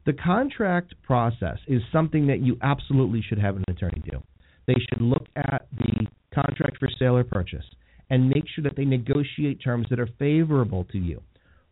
The 0.06 0.12
contract 0.12 0.94
process 1.02 1.58
is 1.66 1.80
something 1.92 2.26
that 2.26 2.40
you 2.40 2.58
absolutely 2.62 3.22
should 3.26 3.38
have 3.38 3.56
an 3.56 3.64
attorney 3.68 4.02
do. 4.10 4.22
They 4.66 4.74
should 4.88 5.00
look 5.00 5.26
at 5.36 5.66
the 5.76 6.06
contract 6.34 6.78
for 6.78 6.88
sale 6.98 7.16
or 7.16 7.24
purchase 7.24 7.64
and 8.10 8.28
make 8.28 8.44
sure 8.54 8.62
that 8.64 8.76
they 8.76 8.84
negotiate 8.84 9.62
terms 9.62 9.86
that 9.90 9.98
are 9.98 10.08
favorable 10.18 10.84
to 10.92 10.98
you. 10.98 11.22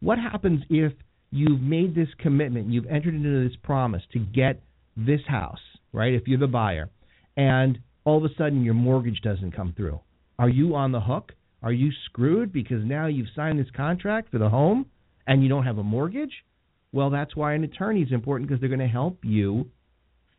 What 0.01 0.19
happens 0.19 0.63
if 0.71 0.93
you've 1.31 1.61
made 1.61 1.95
this 1.95 2.09
commitment, 2.19 2.73
you've 2.73 2.87
entered 2.87 3.15
into 3.15 3.47
this 3.49 3.57
promise 3.63 4.03
to 4.13 4.19
get 4.19 4.63
this 4.97 5.21
house, 5.29 5.61
right? 5.93 6.15
If 6.15 6.27
you're 6.27 6.39
the 6.39 6.47
buyer, 6.47 6.89
and 7.37 7.79
all 8.05 8.19
of 8.19 8.25
a 8.25 8.35
sudden 8.37 8.65
your 8.65 8.75
mortgage 8.75 9.21
doesn't 9.23 9.53
come 9.53 9.73
through. 9.77 10.01
Are 10.39 10.49
you 10.49 10.75
on 10.75 10.93
the 10.93 11.01
hook? 11.01 11.33
Are 11.63 11.73
you 11.73 11.91
screwed 12.07 12.53
because 12.53 12.85
now 12.85 13.07
you've 13.07 13.29
signed 13.37 13.59
this 13.59 13.71
contract 13.77 14.31
for 14.31 14.39
the 14.39 14.49
home 14.49 14.87
and 15.27 15.43
you 15.43 15.49
don't 15.49 15.65
have 15.65 15.79
a 15.79 15.83
mortgage? 15.83 16.33
Well, 16.93 17.11
that's 17.11 17.37
why 17.37 17.55
an 17.55 17.65
attorney 17.65 18.03
is 18.03 18.13
important 18.13 18.49
because 18.49 18.61
they're 18.61 18.69
going 18.69 18.81
to 18.81 18.87
help 18.87 19.19
you 19.23 19.67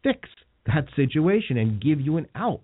fix 0.04 0.30
that 0.66 0.86
situation 0.96 1.58
and 1.58 1.82
give 1.82 2.00
you 2.00 2.18
an 2.18 2.28
out. 2.36 2.62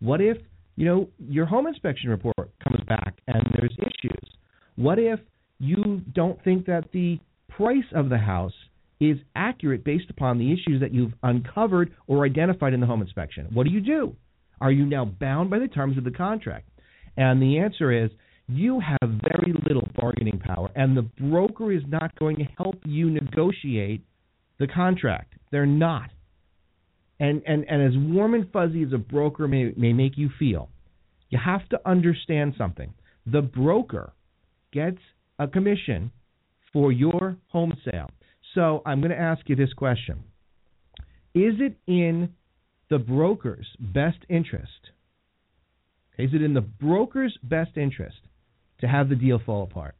What 0.00 0.20
if, 0.20 0.38
you 0.76 0.86
know, 0.86 1.08
your 1.18 1.46
home 1.46 1.66
inspection 1.66 2.10
report 2.10 2.50
comes 2.64 2.82
back 2.88 3.18
and 3.26 3.42
there's 3.54 3.76
issues? 3.78 4.30
What 4.76 4.98
if 4.98 5.20
you 5.58 6.02
don't 6.14 6.42
think 6.42 6.66
that 6.66 6.84
the 6.92 7.18
price 7.48 7.84
of 7.94 8.08
the 8.08 8.18
house 8.18 8.52
is 9.00 9.18
accurate 9.34 9.84
based 9.84 10.10
upon 10.10 10.38
the 10.38 10.52
issues 10.52 10.80
that 10.80 10.92
you've 10.92 11.12
uncovered 11.22 11.92
or 12.06 12.24
identified 12.24 12.74
in 12.74 12.80
the 12.80 12.86
home 12.86 13.02
inspection? 13.02 13.48
What 13.52 13.66
do 13.66 13.72
you 13.72 13.80
do? 13.80 14.16
Are 14.60 14.72
you 14.72 14.84
now 14.84 15.04
bound 15.04 15.50
by 15.50 15.58
the 15.58 15.68
terms 15.68 15.98
of 15.98 16.04
the 16.04 16.10
contract? 16.10 16.68
And 17.16 17.40
the 17.40 17.58
answer 17.58 17.92
is 17.92 18.10
you 18.48 18.80
have 18.80 19.10
very 19.10 19.52
little 19.66 19.88
bargaining 19.94 20.38
power, 20.38 20.70
and 20.74 20.96
the 20.96 21.02
broker 21.02 21.70
is 21.72 21.82
not 21.86 22.18
going 22.18 22.36
to 22.36 22.44
help 22.56 22.76
you 22.84 23.10
negotiate 23.10 24.02
the 24.58 24.66
contract. 24.66 25.34
They're 25.52 25.66
not. 25.66 26.10
And, 27.20 27.42
and, 27.46 27.64
and 27.68 27.82
as 27.82 27.92
warm 27.96 28.34
and 28.34 28.50
fuzzy 28.52 28.82
as 28.82 28.92
a 28.92 28.98
broker 28.98 29.48
may, 29.48 29.72
may 29.76 29.92
make 29.92 30.16
you 30.16 30.30
feel, 30.38 30.70
you 31.30 31.38
have 31.44 31.68
to 31.70 31.80
understand 31.84 32.54
something. 32.56 32.94
The 33.26 33.42
broker 33.42 34.12
gets 34.72 34.98
a 35.38 35.46
commission 35.46 36.10
for 36.72 36.92
your 36.92 37.36
home 37.48 37.74
sale. 37.84 38.10
So 38.58 38.82
I'm 38.84 39.00
going 39.00 39.12
to 39.12 39.20
ask 39.20 39.48
you 39.48 39.54
this 39.54 39.72
question 39.72 40.24
Is 41.32 41.54
it 41.60 41.76
in 41.86 42.30
the 42.90 42.98
broker's 42.98 43.68
best 43.78 44.18
interest? 44.28 44.90
Is 46.18 46.30
it 46.34 46.42
in 46.42 46.54
the 46.54 46.60
broker's 46.60 47.38
best 47.40 47.76
interest 47.76 48.16
to 48.80 48.88
have 48.88 49.08
the 49.08 49.14
deal 49.14 49.40
fall 49.46 49.62
apart? 49.62 49.94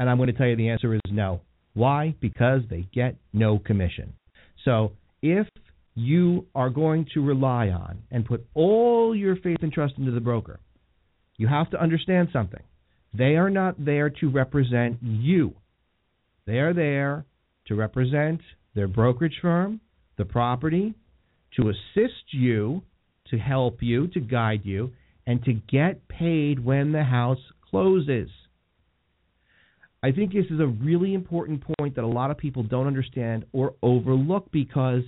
And 0.00 0.10
I'm 0.10 0.16
going 0.16 0.26
to 0.26 0.32
tell 0.32 0.48
you 0.48 0.56
the 0.56 0.70
answer 0.70 0.92
is 0.94 1.00
no. 1.08 1.40
Why? 1.74 2.16
Because 2.20 2.62
they 2.68 2.88
get 2.92 3.14
no 3.32 3.60
commission. 3.60 4.14
So 4.64 4.90
if 5.22 5.46
you 5.94 6.46
are 6.56 6.70
going 6.70 7.06
to 7.14 7.24
rely 7.24 7.68
on 7.68 8.02
and 8.10 8.24
put 8.24 8.44
all 8.54 9.14
your 9.14 9.36
faith 9.36 9.58
and 9.62 9.72
trust 9.72 9.94
into 9.96 10.10
the 10.10 10.20
broker, 10.20 10.58
you 11.36 11.46
have 11.46 11.70
to 11.70 11.80
understand 11.80 12.30
something. 12.32 12.64
They 13.14 13.36
are 13.36 13.50
not 13.50 13.84
there 13.84 14.10
to 14.10 14.28
represent 14.28 14.98
you. 15.02 15.54
They 16.44 16.58
are 16.58 16.74
there 16.74 17.24
to 17.68 17.74
represent 17.74 18.40
their 18.74 18.88
brokerage 18.88 19.38
firm, 19.40 19.80
the 20.16 20.24
property, 20.24 20.94
to 21.56 21.70
assist 21.70 22.32
you, 22.32 22.82
to 23.30 23.38
help 23.38 23.82
you, 23.82 24.08
to 24.08 24.20
guide 24.20 24.60
you, 24.64 24.92
and 25.26 25.44
to 25.44 25.52
get 25.52 26.08
paid 26.08 26.64
when 26.64 26.92
the 26.92 27.04
house 27.04 27.38
closes. 27.70 28.30
I 30.02 30.12
think 30.12 30.32
this 30.32 30.46
is 30.50 30.60
a 30.60 30.66
really 30.66 31.14
important 31.14 31.64
point 31.78 31.96
that 31.96 32.04
a 32.04 32.08
lot 32.08 32.30
of 32.30 32.38
people 32.38 32.62
don't 32.62 32.86
understand 32.86 33.44
or 33.52 33.74
overlook 33.82 34.50
because 34.52 35.02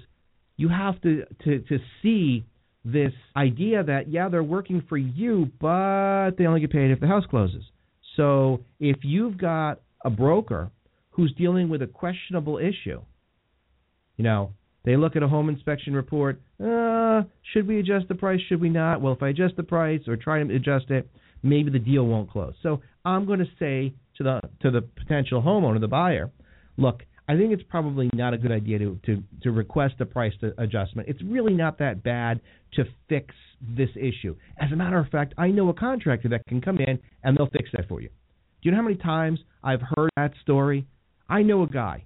you 0.56 0.68
have 0.68 1.00
to, 1.02 1.24
to, 1.44 1.60
to 1.60 1.78
see 2.02 2.44
this 2.84 3.12
idea 3.36 3.82
that, 3.84 4.10
yeah, 4.10 4.28
they're 4.28 4.42
working 4.42 4.82
for 4.88 4.96
you, 4.96 5.48
but 5.60 6.32
they 6.32 6.46
only 6.46 6.60
get 6.60 6.72
paid 6.72 6.90
if 6.90 7.00
the 7.00 7.06
house 7.06 7.24
closes. 7.30 7.62
So 8.16 8.60
if 8.80 8.96
you've 9.02 9.38
got 9.38 9.80
a 10.04 10.10
broker 10.10 10.70
who's 11.10 11.32
dealing 11.36 11.68
with 11.68 11.82
a 11.82 11.86
questionable 11.86 12.58
issue, 12.58 13.00
you 14.16 14.24
know, 14.24 14.52
they 14.84 14.96
look 14.96 15.16
at 15.16 15.22
a 15.22 15.28
home 15.28 15.48
inspection 15.48 15.94
report. 15.94 16.40
Uh, 16.62 17.22
should 17.52 17.66
we 17.66 17.80
adjust 17.80 18.08
the 18.08 18.14
price? 18.14 18.40
Should 18.48 18.60
we 18.60 18.70
not? 18.70 19.00
Well, 19.00 19.12
if 19.12 19.22
I 19.22 19.28
adjust 19.28 19.56
the 19.56 19.62
price 19.62 20.00
or 20.06 20.16
try 20.16 20.42
to 20.42 20.54
adjust 20.54 20.90
it, 20.90 21.08
maybe 21.42 21.70
the 21.70 21.78
deal 21.78 22.06
won't 22.06 22.30
close. 22.30 22.54
So 22.62 22.80
I'm 23.04 23.26
going 23.26 23.40
to 23.40 23.48
say 23.58 23.94
to 24.16 24.24
the 24.24 24.40
to 24.62 24.70
the 24.70 24.82
potential 24.82 25.42
homeowner, 25.42 25.80
the 25.80 25.88
buyer, 25.88 26.30
look, 26.76 27.02
I 27.28 27.36
think 27.36 27.52
it's 27.52 27.62
probably 27.68 28.10
not 28.14 28.34
a 28.34 28.38
good 28.38 28.52
idea 28.52 28.78
to 28.78 28.98
to, 29.06 29.22
to 29.42 29.50
request 29.50 29.94
a 30.00 30.06
price 30.06 30.32
adjustment. 30.58 31.08
It's 31.08 31.22
really 31.22 31.54
not 31.54 31.78
that 31.78 32.02
bad 32.02 32.40
to 32.74 32.84
fix 33.08 33.34
this 33.60 33.90
issue. 33.96 34.34
As 34.58 34.72
a 34.72 34.76
matter 34.76 34.98
of 34.98 35.08
fact, 35.08 35.34
I 35.36 35.48
know 35.48 35.68
a 35.68 35.74
contractor 35.74 36.28
that 36.30 36.46
can 36.46 36.60
come 36.60 36.78
in 36.78 36.98
and 37.22 37.36
they'll 37.36 37.50
fix 37.50 37.70
that 37.72 37.88
for 37.88 38.00
you. 38.00 38.08
Do 38.08 38.68
you 38.68 38.70
know 38.70 38.78
how 38.78 38.82
many 38.82 38.96
times 38.96 39.40
I've 39.62 39.82
heard 39.96 40.10
that 40.16 40.32
story? 40.42 40.86
I 41.30 41.42
know 41.42 41.62
a 41.62 41.68
guy. 41.68 42.04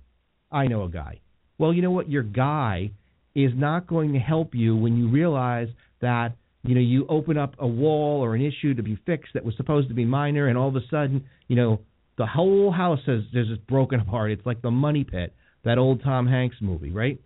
I 0.53 0.67
know 0.67 0.85
a 0.85 0.89
guy. 0.89 1.21
Well, 1.59 1.73
you 1.73 1.83
know 1.83 1.91
what? 1.91 2.11
Your 2.11 2.23
guy 2.23 2.91
is 3.35 3.53
not 3.55 3.87
going 3.87 4.13
to 4.13 4.19
help 4.19 4.55
you 4.55 4.77
when 4.77 4.97
you 4.97 5.09
realize 5.09 5.69
that 6.01 6.37
you 6.63 6.75
know 6.75 6.81
you 6.81 7.07
open 7.09 7.37
up 7.37 7.55
a 7.59 7.67
wall 7.67 8.23
or 8.23 8.35
an 8.35 8.43
issue 8.43 8.75
to 8.75 8.83
be 8.83 8.99
fixed 9.07 9.33
that 9.35 9.45
was 9.45 9.57
supposed 9.57 9.89
to 9.89 9.95
be 9.95 10.05
minor, 10.05 10.49
and 10.49 10.59
all 10.59 10.69
of 10.69 10.77
a 10.77 10.87
sudden, 10.91 11.25
you 11.49 11.57
know, 11.57 11.81
the 12.19 12.27
whole 12.27 12.71
house 12.71 13.01
has 13.07 13.23
there's 13.33 13.49
just 13.49 13.67
broken 13.67 14.01
apart. 14.07 14.31
It's 14.31 14.47
like 14.47 14.63
the 14.63 14.71
money 14.71 15.05
pit, 15.05 15.35
that 15.65 15.79
old 15.79 16.03
Tom 16.03 16.27
Hanks 16.27 16.57
movie, 16.61 16.91
right? 16.91 17.19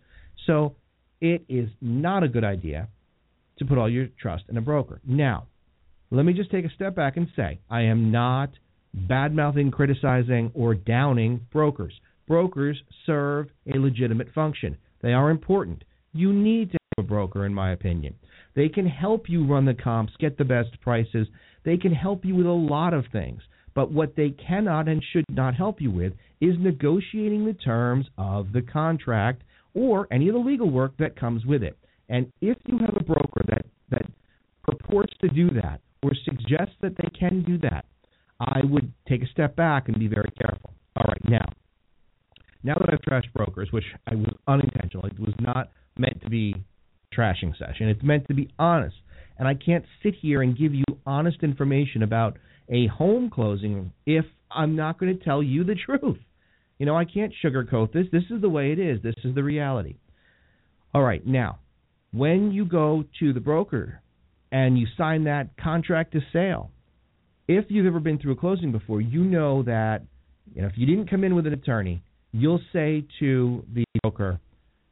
So 0.47 0.76
it 1.21 1.45
is 1.49 1.69
not 1.81 2.23
a 2.23 2.28
good 2.28 2.45
idea 2.45 2.88
to 3.59 3.64
put 3.64 3.76
all 3.76 3.90
your 3.90 4.07
trust 4.21 4.45
in 4.49 4.57
a 4.57 4.61
broker. 4.61 5.00
Now, 5.05 5.49
let 6.11 6.25
me 6.25 6.33
just 6.33 6.50
take 6.50 6.64
a 6.64 6.71
step 6.71 6.95
back 6.95 7.17
and 7.17 7.26
say 7.35 7.59
I 7.69 7.83
am 7.83 8.12
not 8.12 8.50
bad 9.07 9.35
mouthing, 9.35 9.71
criticizing, 9.71 10.50
or 10.55 10.75
downing 10.75 11.47
brokers. 11.52 11.95
Brokers 12.26 12.83
serve 13.07 13.49
a 13.73 13.78
legitimate 13.78 14.28
function. 14.35 14.76
They 15.00 15.12
are 15.12 15.31
important. 15.31 15.85
You 16.12 16.33
need 16.33 16.73
to 16.73 16.78
have 16.97 17.05
a 17.05 17.09
broker, 17.09 17.47
in 17.47 17.55
my 17.55 17.73
opinion. 17.73 18.14
They 18.55 18.69
can 18.69 18.87
help 18.87 19.28
you 19.28 19.47
run 19.47 19.64
the 19.64 19.75
comps, 19.75 20.12
get 20.19 20.37
the 20.37 20.45
best 20.45 20.81
prices. 20.81 21.28
They 21.64 21.76
can 21.76 21.93
help 21.93 22.25
you 22.25 22.35
with 22.35 22.47
a 22.47 22.50
lot 22.50 22.93
of 22.93 23.05
things. 23.12 23.40
But 23.75 23.93
what 23.93 24.17
they 24.17 24.31
cannot 24.31 24.88
and 24.88 25.02
should 25.12 25.25
not 25.31 25.55
help 25.55 25.81
you 25.81 25.90
with 25.90 26.12
is 26.40 26.57
negotiating 26.59 27.45
the 27.45 27.52
terms 27.52 28.07
of 28.19 28.52
the 28.52 28.62
contract 28.62 29.43
or 29.75 30.09
any 30.11 30.28
of 30.28 30.35
the 30.35 30.40
legal 30.40 30.71
work 30.71 30.97
that 30.99 31.19
comes 31.19 31.47
with 31.47 31.62
it. 31.62 31.78
And 32.09 32.33
if 32.40 32.57
you 32.67 32.78
have 32.78 32.97
a 32.97 33.05
broker 33.05 33.43
that, 33.47 33.64
that 33.90 34.07
purports 34.64 35.12
to 35.21 35.28
do 35.28 35.50
that 35.50 35.81
or 36.02 36.12
suggests 36.25 36.75
that 36.81 36.97
they 36.97 37.09
can 37.19 37.43
do 37.43 37.59
that, 37.59 37.85
I 38.40 38.61
would 38.64 38.92
take 39.09 39.23
a 39.23 39.26
step 39.26 39.57
back 39.57 39.88
and 39.88 39.99
be 39.99 40.09
very 40.09 40.30
careful. 40.40 40.71
All 40.97 41.07
right, 41.09 41.28
now, 41.28 41.52
now 42.62 42.75
that 42.75 42.90
I've 42.92 43.00
trashed 43.00 43.33
brokers, 43.33 43.68
which 43.73 43.85
I 44.07 44.14
was 44.14 44.35
unintentional, 44.47 45.07
it 45.07 45.18
was 45.18 45.35
not 45.40 45.71
meant 45.97 46.23
to 46.23 46.30
be 46.30 46.54
trashing 47.16 47.57
session. 47.59 47.88
It's 47.88 48.02
meant 48.02 48.26
to 48.28 48.35
be 48.35 48.49
honest. 48.59 48.97
And 49.38 49.47
I 49.47 49.54
can't 49.54 49.85
sit 50.02 50.14
here 50.21 50.42
and 50.42 50.59
give 50.59 50.75
you 50.75 50.85
honest 51.07 51.38
information 51.42 52.02
about 52.02 52.37
a 52.68 52.87
home 52.88 53.30
closing 53.30 53.92
if 54.07 54.25
I'm 54.50 54.76
not 54.76 54.99
going 54.99 55.16
to 55.16 55.25
tell 55.25 55.42
you 55.42 55.64
the 55.64 55.75
truth. 55.75 56.18
You 56.78 56.87
know, 56.87 56.97
I 56.97 57.04
can't 57.04 57.33
sugarcoat 57.45 57.92
this. 57.92 58.07
This 58.12 58.25
is 58.30 58.40
the 58.40 58.49
way 58.49 58.73
it 58.73 58.78
is. 58.78 59.02
This 59.02 59.14
is 59.25 59.35
the 59.35 59.42
reality. 59.42 59.97
All 60.95 61.02
right, 61.02 61.25
now, 61.26 61.59
when 62.12 62.50
you 62.50 62.64
go 62.64 63.04
to 63.21 63.33
the 63.33 63.40
broker 63.40 64.00
and 64.50 64.78
you 64.78 64.87
sign 64.97 65.25
that 65.25 65.57
contract 65.57 66.12
to 66.12 66.21
sale, 66.33 66.71
if 67.49 67.64
you've 67.69 67.87
ever 67.87 67.99
been 67.99 68.19
through 68.19 68.33
a 68.33 68.37
closing 68.37 68.71
before, 68.71 69.00
you 69.00 69.25
know 69.25 69.62
that 69.64 70.02
you 70.55 70.62
know 70.62 70.69
if 70.69 70.75
you 70.76 70.87
didn't 70.87 71.11
come 71.11 71.25
in 71.25 71.35
with 71.35 71.47
an 71.47 71.55
attorney, 71.55 72.02
you'll 72.33 72.61
say 72.73 73.05
to 73.19 73.64
the 73.73 73.85
broker, 74.02 74.38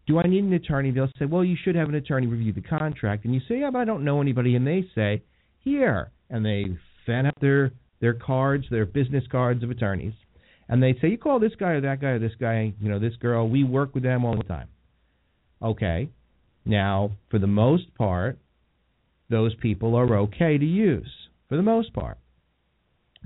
"Do 0.07 0.19
I 0.19 0.27
need 0.27 0.43
an 0.45 0.53
attorney?" 0.55 0.91
They'll 0.91 1.13
say, 1.19 1.27
"Well, 1.27 1.45
you 1.45 1.57
should 1.63 1.75
have 1.77 1.89
an 1.89 1.95
attorney 1.95 2.27
review 2.27 2.53
the 2.53 2.63
contract." 2.63 3.25
And 3.25 3.35
you 3.35 3.41
say, 3.47 3.61
"Yeah, 3.61 3.71
but 3.71 3.81
I 3.81 3.85
don't 3.85 4.05
know 4.05 4.21
anybody." 4.21 4.57
And 4.57 4.67
they 4.67 4.87
say, 4.95 5.23
"Here," 5.61 6.11
and 6.31 6.45
they 6.45 6.77
fan 7.05 7.27
out 7.27 7.39
their 7.41 7.73
their 8.01 8.15
cards, 8.15 8.67
their 8.71 8.87
business 8.87 9.25
cards 9.29 9.63
of 9.63 9.71
attorneys, 9.71 10.15
and 10.69 10.83
they 10.83 10.95
say, 10.95 11.11
"You 11.11 11.19
call 11.19 11.39
this 11.39 11.55
guy 11.55 11.73
or 11.73 11.83
that 11.83 12.01
guy 12.01 12.11
or 12.11 12.19
this 12.19 12.35
guy, 12.41 12.73
you 12.81 12.89
know, 12.89 12.99
this 12.99 13.17
girl. 13.17 13.49
We 13.49 13.65
work 13.65 13.95
with 13.95 14.03
them 14.03 14.25
all 14.25 14.37
the 14.37 14.45
time." 14.45 14.69
Okay. 15.63 16.09
Now, 16.65 17.13
for 17.31 17.39
the 17.39 17.47
most 17.47 17.95
part, 17.95 18.39
those 19.29 19.55
people 19.57 19.95
are 19.95 20.17
okay 20.17 20.59
to 20.59 20.67
use 20.67 21.29
for 21.49 21.57
the 21.57 21.63
most 21.63 21.93
part. 21.93 22.19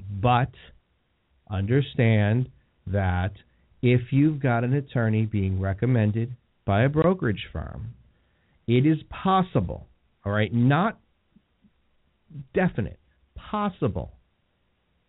But 0.09 0.51
understand 1.51 2.49
that 2.87 3.33
if 3.83 4.13
you've 4.13 4.41
got 4.41 4.65
an 4.65 4.75
attorney 4.75 5.27
being 5.27 5.61
recommended 5.61 6.37
by 6.65 6.83
a 6.83 6.89
brokerage 6.89 7.49
firm, 7.53 7.95
it 8.67 8.87
is 8.87 8.99
possible, 9.09 9.87
all 10.25 10.33
right, 10.33 10.53
not 10.53 10.99
definite, 12.55 12.99
possible 13.35 14.13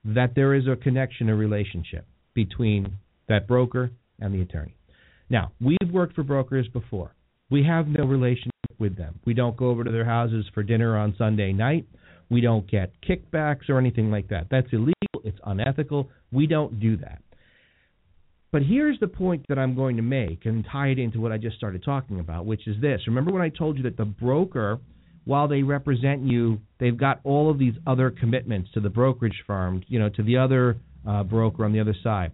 that 0.04 0.34
there 0.36 0.56
is 0.56 0.68
a 0.68 0.76
connection, 0.76 1.30
a 1.30 1.36
relationship 1.36 2.06
between 2.34 2.98
that 3.28 3.48
broker 3.48 3.92
and 4.20 4.34
the 4.34 4.42
attorney. 4.42 4.76
Now, 5.30 5.52
we've 5.62 5.92
worked 5.92 6.16
for 6.16 6.24
brokers 6.24 6.68
before. 6.70 7.14
We 7.50 7.64
have 7.66 7.88
no 7.88 8.06
relationship 8.06 8.52
with 8.80 8.98
them. 8.98 9.20
We 9.26 9.34
don't 9.34 9.56
go 9.56 9.68
over 9.68 9.84
to 9.84 9.92
their 9.92 10.06
houses 10.06 10.46
for 10.54 10.64
dinner 10.64 10.98
on 10.98 11.16
Sunday 11.18 11.54
night. 11.54 11.86
We 12.32 12.40
don't 12.40 12.66
get 12.66 12.94
kickbacks 13.08 13.70
or 13.70 13.78
anything 13.78 14.10
like 14.10 14.30
that. 14.30 14.48
That's 14.50 14.68
illegal. 14.72 14.94
It's 15.26 15.38
unethical. 15.46 16.10
We 16.32 16.48
don't 16.48 16.80
do 16.80 16.96
that. 16.98 17.22
But 18.54 18.64
here's 18.64 19.00
the 19.00 19.08
point 19.08 19.46
that 19.50 19.60
I'm 19.60 19.76
going 19.76 19.98
to 19.98 20.02
make 20.02 20.46
and 20.46 20.66
tie 20.72 20.88
it 20.88 21.00
into 21.00 21.20
what 21.20 21.34
I 21.34 21.38
just 21.38 21.58
started 21.58 21.84
talking 21.84 22.20
about, 22.20 22.46
which 22.46 22.68
is 22.68 22.80
this. 22.82 23.02
Remember 23.06 23.32
when 23.32 23.42
I 23.42 23.50
told 23.50 23.78
you 23.78 23.84
that 23.84 23.98
the 23.98 24.06
broker, 24.06 24.80
while 25.26 25.50
they 25.50 25.62
represent 25.62 26.24
you, 26.24 26.60
they've 26.80 26.98
got 26.98 27.20
all 27.26 27.52
of 27.52 27.60
these 27.60 27.76
other 27.86 28.10
commitments 28.10 28.70
to 28.74 28.80
the 28.80 28.90
brokerage 28.90 29.44
firm, 29.46 29.84
you 29.88 30.00
know, 30.00 30.10
to 30.10 30.24
the 30.24 30.38
other 30.38 30.78
uh, 31.08 31.24
broker 31.24 31.66
on 31.66 31.74
the 31.74 31.82
other 31.82 31.96
side. 32.02 32.32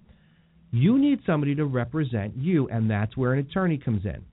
You 0.72 1.00
need 1.00 1.20
somebody 1.26 1.56
to 1.56 1.66
represent 1.66 2.36
you, 2.38 2.68
and 2.70 2.90
that's 2.90 3.18
where 3.18 3.34
an 3.34 3.40
attorney 3.40 3.80
comes 3.80 4.06
in. 4.06 4.24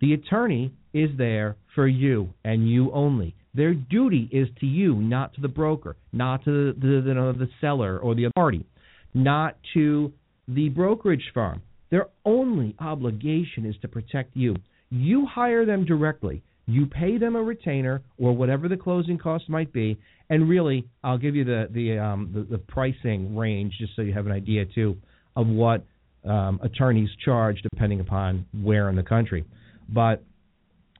The 0.00 0.14
attorney 0.14 0.72
is 0.94 1.10
there 1.18 1.56
for 1.74 1.86
you 1.86 2.32
and 2.42 2.68
you 2.68 2.90
only. 2.92 3.34
Their 3.54 3.74
duty 3.74 4.28
is 4.32 4.48
to 4.60 4.66
you, 4.66 4.94
not 4.94 5.34
to 5.34 5.40
the 5.40 5.48
broker, 5.48 5.96
not 6.12 6.44
to 6.44 6.72
the, 6.72 6.80
the, 6.80 7.00
the, 7.02 7.34
the 7.38 7.48
seller 7.60 7.98
or 7.98 8.14
the 8.14 8.30
party, 8.34 8.64
not 9.12 9.56
to 9.74 10.12
the 10.46 10.68
brokerage 10.68 11.30
firm. 11.34 11.62
Their 11.90 12.06
only 12.24 12.76
obligation 12.78 13.66
is 13.66 13.74
to 13.82 13.88
protect 13.88 14.36
you. 14.36 14.56
You 14.90 15.26
hire 15.26 15.66
them 15.66 15.84
directly. 15.84 16.42
You 16.66 16.86
pay 16.86 17.18
them 17.18 17.34
a 17.34 17.42
retainer 17.42 18.02
or 18.18 18.32
whatever 18.36 18.68
the 18.68 18.76
closing 18.76 19.18
cost 19.18 19.48
might 19.48 19.72
be, 19.72 19.98
and 20.28 20.48
really, 20.48 20.86
I'll 21.02 21.18
give 21.18 21.34
you 21.34 21.44
the 21.44 21.66
the 21.72 21.98
um, 21.98 22.30
the, 22.32 22.42
the 22.42 22.58
pricing 22.58 23.36
range 23.36 23.74
just 23.80 23.96
so 23.96 24.02
you 24.02 24.12
have 24.12 24.26
an 24.26 24.32
idea 24.32 24.64
too 24.66 24.96
of 25.34 25.48
what 25.48 25.84
um, 26.24 26.60
attorneys 26.62 27.08
charge 27.24 27.60
depending 27.72 27.98
upon 27.98 28.46
where 28.62 28.88
in 28.88 28.94
the 28.94 29.02
country. 29.02 29.44
But 29.88 30.22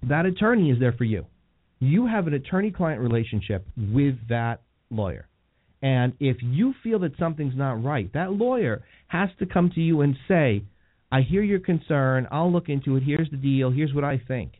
that 0.03 0.27
attorney 0.27 0.71
is 0.71 0.81
there 0.81 0.93
for 0.93 1.05
you 1.05 1.27
you 1.81 2.07
have 2.07 2.27
an 2.27 2.35
attorney 2.35 2.71
client 2.71 3.01
relationship 3.01 3.67
with 3.77 4.17
that 4.29 4.61
lawyer. 4.91 5.27
And 5.83 6.13
if 6.21 6.37
you 6.43 6.75
feel 6.83 6.99
that 7.01 7.19
something's 7.19 7.57
not 7.57 7.83
right, 7.83 8.13
that 8.13 8.33
lawyer 8.33 8.83
has 9.09 9.31
to 9.39 9.47
come 9.47 9.71
to 9.75 9.81
you 9.81 10.03
and 10.03 10.15
say, 10.29 10.63
I 11.11 11.23
hear 11.23 11.43
your 11.43 11.59
concern. 11.59 12.29
I'll 12.31 12.53
look 12.53 12.69
into 12.69 12.97
it. 12.97 13.03
Here's 13.03 13.31
the 13.31 13.39
deal. 13.39 13.71
Here's 13.71 13.95
what 13.95 14.05
I 14.05 14.21
think. 14.29 14.53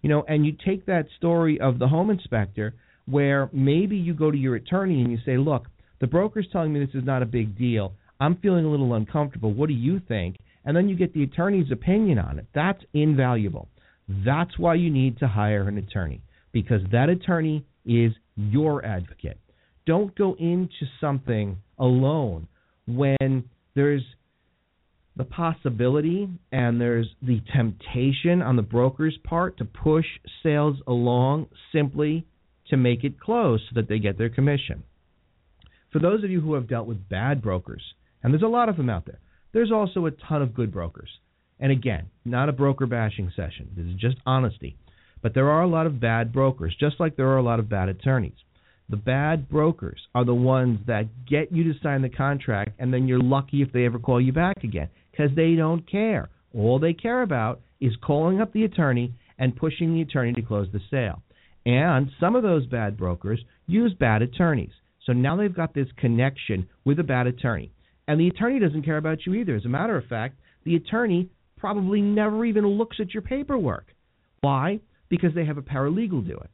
You 0.00 0.08
know, 0.08 0.24
and 0.26 0.44
you 0.46 0.54
take 0.64 0.86
that 0.86 1.06
story 1.18 1.60
of 1.60 1.78
the 1.78 1.86
home 1.86 2.10
inspector 2.10 2.74
where 3.06 3.50
maybe 3.52 3.96
you 3.96 4.14
go 4.14 4.30
to 4.30 4.36
your 4.36 4.56
attorney 4.56 5.02
and 5.02 5.12
you 5.12 5.18
say, 5.24 5.36
Look, 5.36 5.66
the 6.00 6.06
broker's 6.06 6.48
telling 6.50 6.72
me 6.72 6.84
this 6.84 6.94
is 6.94 7.04
not 7.04 7.22
a 7.22 7.26
big 7.26 7.56
deal. 7.56 7.92
I'm 8.18 8.36
feeling 8.36 8.64
a 8.64 8.70
little 8.70 8.94
uncomfortable. 8.94 9.52
What 9.52 9.68
do 9.68 9.74
you 9.74 10.00
think? 10.08 10.36
And 10.64 10.76
then 10.76 10.88
you 10.88 10.96
get 10.96 11.12
the 11.12 11.22
attorney's 11.22 11.70
opinion 11.70 12.18
on 12.18 12.38
it. 12.38 12.46
That's 12.54 12.82
invaluable. 12.94 13.68
That's 14.08 14.58
why 14.58 14.74
you 14.74 14.90
need 14.90 15.18
to 15.18 15.28
hire 15.28 15.68
an 15.68 15.78
attorney 15.78 16.22
because 16.52 16.80
that 16.92 17.08
attorney 17.08 17.64
is 17.84 18.12
your 18.36 18.84
advocate. 18.84 19.38
Don't 19.86 20.14
go 20.14 20.34
into 20.38 20.86
something 21.00 21.58
alone 21.78 22.46
when 22.86 23.44
there's 23.74 24.02
the 25.16 25.24
possibility 25.24 26.28
and 26.52 26.80
there's 26.80 27.08
the 27.20 27.40
temptation 27.54 28.40
on 28.40 28.56
the 28.56 28.62
broker's 28.62 29.18
part 29.24 29.58
to 29.58 29.64
push 29.64 30.06
sales 30.42 30.76
along 30.86 31.46
simply 31.72 32.24
to 32.68 32.76
make 32.76 33.04
it 33.04 33.20
close 33.20 33.60
so 33.68 33.80
that 33.80 33.88
they 33.88 33.98
get 33.98 34.16
their 34.16 34.30
commission. 34.30 34.82
For 35.92 35.98
those 35.98 36.24
of 36.24 36.30
you 36.30 36.40
who 36.40 36.54
have 36.54 36.68
dealt 36.68 36.86
with 36.86 37.08
bad 37.08 37.42
brokers, 37.42 37.82
and 38.22 38.32
there's 38.32 38.42
a 38.42 38.46
lot 38.46 38.70
of 38.70 38.76
them 38.76 38.88
out 38.88 39.04
there, 39.04 39.18
there's 39.52 39.72
also 39.72 40.06
a 40.06 40.10
ton 40.10 40.40
of 40.40 40.54
good 40.54 40.72
brokers. 40.72 41.10
And 41.60 41.70
again, 41.70 42.06
not 42.24 42.48
a 42.48 42.52
broker 42.52 42.86
bashing 42.86 43.30
session. 43.36 43.70
This 43.76 43.86
is 43.86 43.94
just 44.00 44.16
honesty. 44.24 44.76
But 45.22 45.34
there 45.34 45.50
are 45.50 45.62
a 45.62 45.68
lot 45.68 45.86
of 45.86 46.00
bad 46.00 46.32
brokers, 46.32 46.76
just 46.78 46.98
like 46.98 47.16
there 47.16 47.28
are 47.28 47.38
a 47.38 47.42
lot 47.42 47.60
of 47.60 47.68
bad 47.68 47.88
attorneys. 47.88 48.36
The 48.88 48.96
bad 48.96 49.48
brokers 49.48 50.00
are 50.14 50.24
the 50.24 50.34
ones 50.34 50.80
that 50.86 51.24
get 51.26 51.52
you 51.52 51.64
to 51.72 51.78
sign 51.80 52.02
the 52.02 52.10
contract, 52.10 52.72
and 52.78 52.92
then 52.92 53.08
you're 53.08 53.22
lucky 53.22 53.62
if 53.62 53.72
they 53.72 53.86
ever 53.86 53.98
call 53.98 54.20
you 54.20 54.32
back 54.32 54.64
again 54.64 54.88
because 55.10 55.30
they 55.34 55.54
don't 55.54 55.88
care. 55.90 56.28
All 56.54 56.78
they 56.78 56.92
care 56.92 57.22
about 57.22 57.60
is 57.80 57.92
calling 58.02 58.40
up 58.40 58.52
the 58.52 58.64
attorney 58.64 59.14
and 59.38 59.56
pushing 59.56 59.94
the 59.94 60.02
attorney 60.02 60.32
to 60.34 60.42
close 60.42 60.68
the 60.72 60.80
sale. 60.90 61.22
And 61.64 62.10
some 62.20 62.34
of 62.34 62.42
those 62.42 62.66
bad 62.66 62.96
brokers 62.96 63.40
use 63.66 63.94
bad 63.94 64.20
attorneys. 64.22 64.72
So 65.06 65.12
now 65.12 65.36
they've 65.36 65.54
got 65.54 65.74
this 65.74 65.88
connection 65.96 66.68
with 66.84 66.98
a 66.98 67.04
bad 67.04 67.26
attorney. 67.26 67.72
And 68.08 68.20
the 68.20 68.28
attorney 68.28 68.58
doesn't 68.58 68.84
care 68.84 68.98
about 68.98 69.24
you 69.24 69.34
either. 69.34 69.54
As 69.54 69.64
a 69.64 69.68
matter 69.68 69.96
of 69.96 70.06
fact, 70.06 70.36
the 70.64 70.76
attorney 70.76 71.28
probably 71.56 72.00
never 72.00 72.44
even 72.44 72.66
looks 72.66 72.98
at 73.00 73.14
your 73.14 73.22
paperwork. 73.22 73.86
Why? 74.40 74.80
Because 75.12 75.34
they 75.34 75.44
have 75.44 75.58
a 75.58 75.62
paralegal 75.62 76.26
do 76.26 76.38
it. 76.38 76.50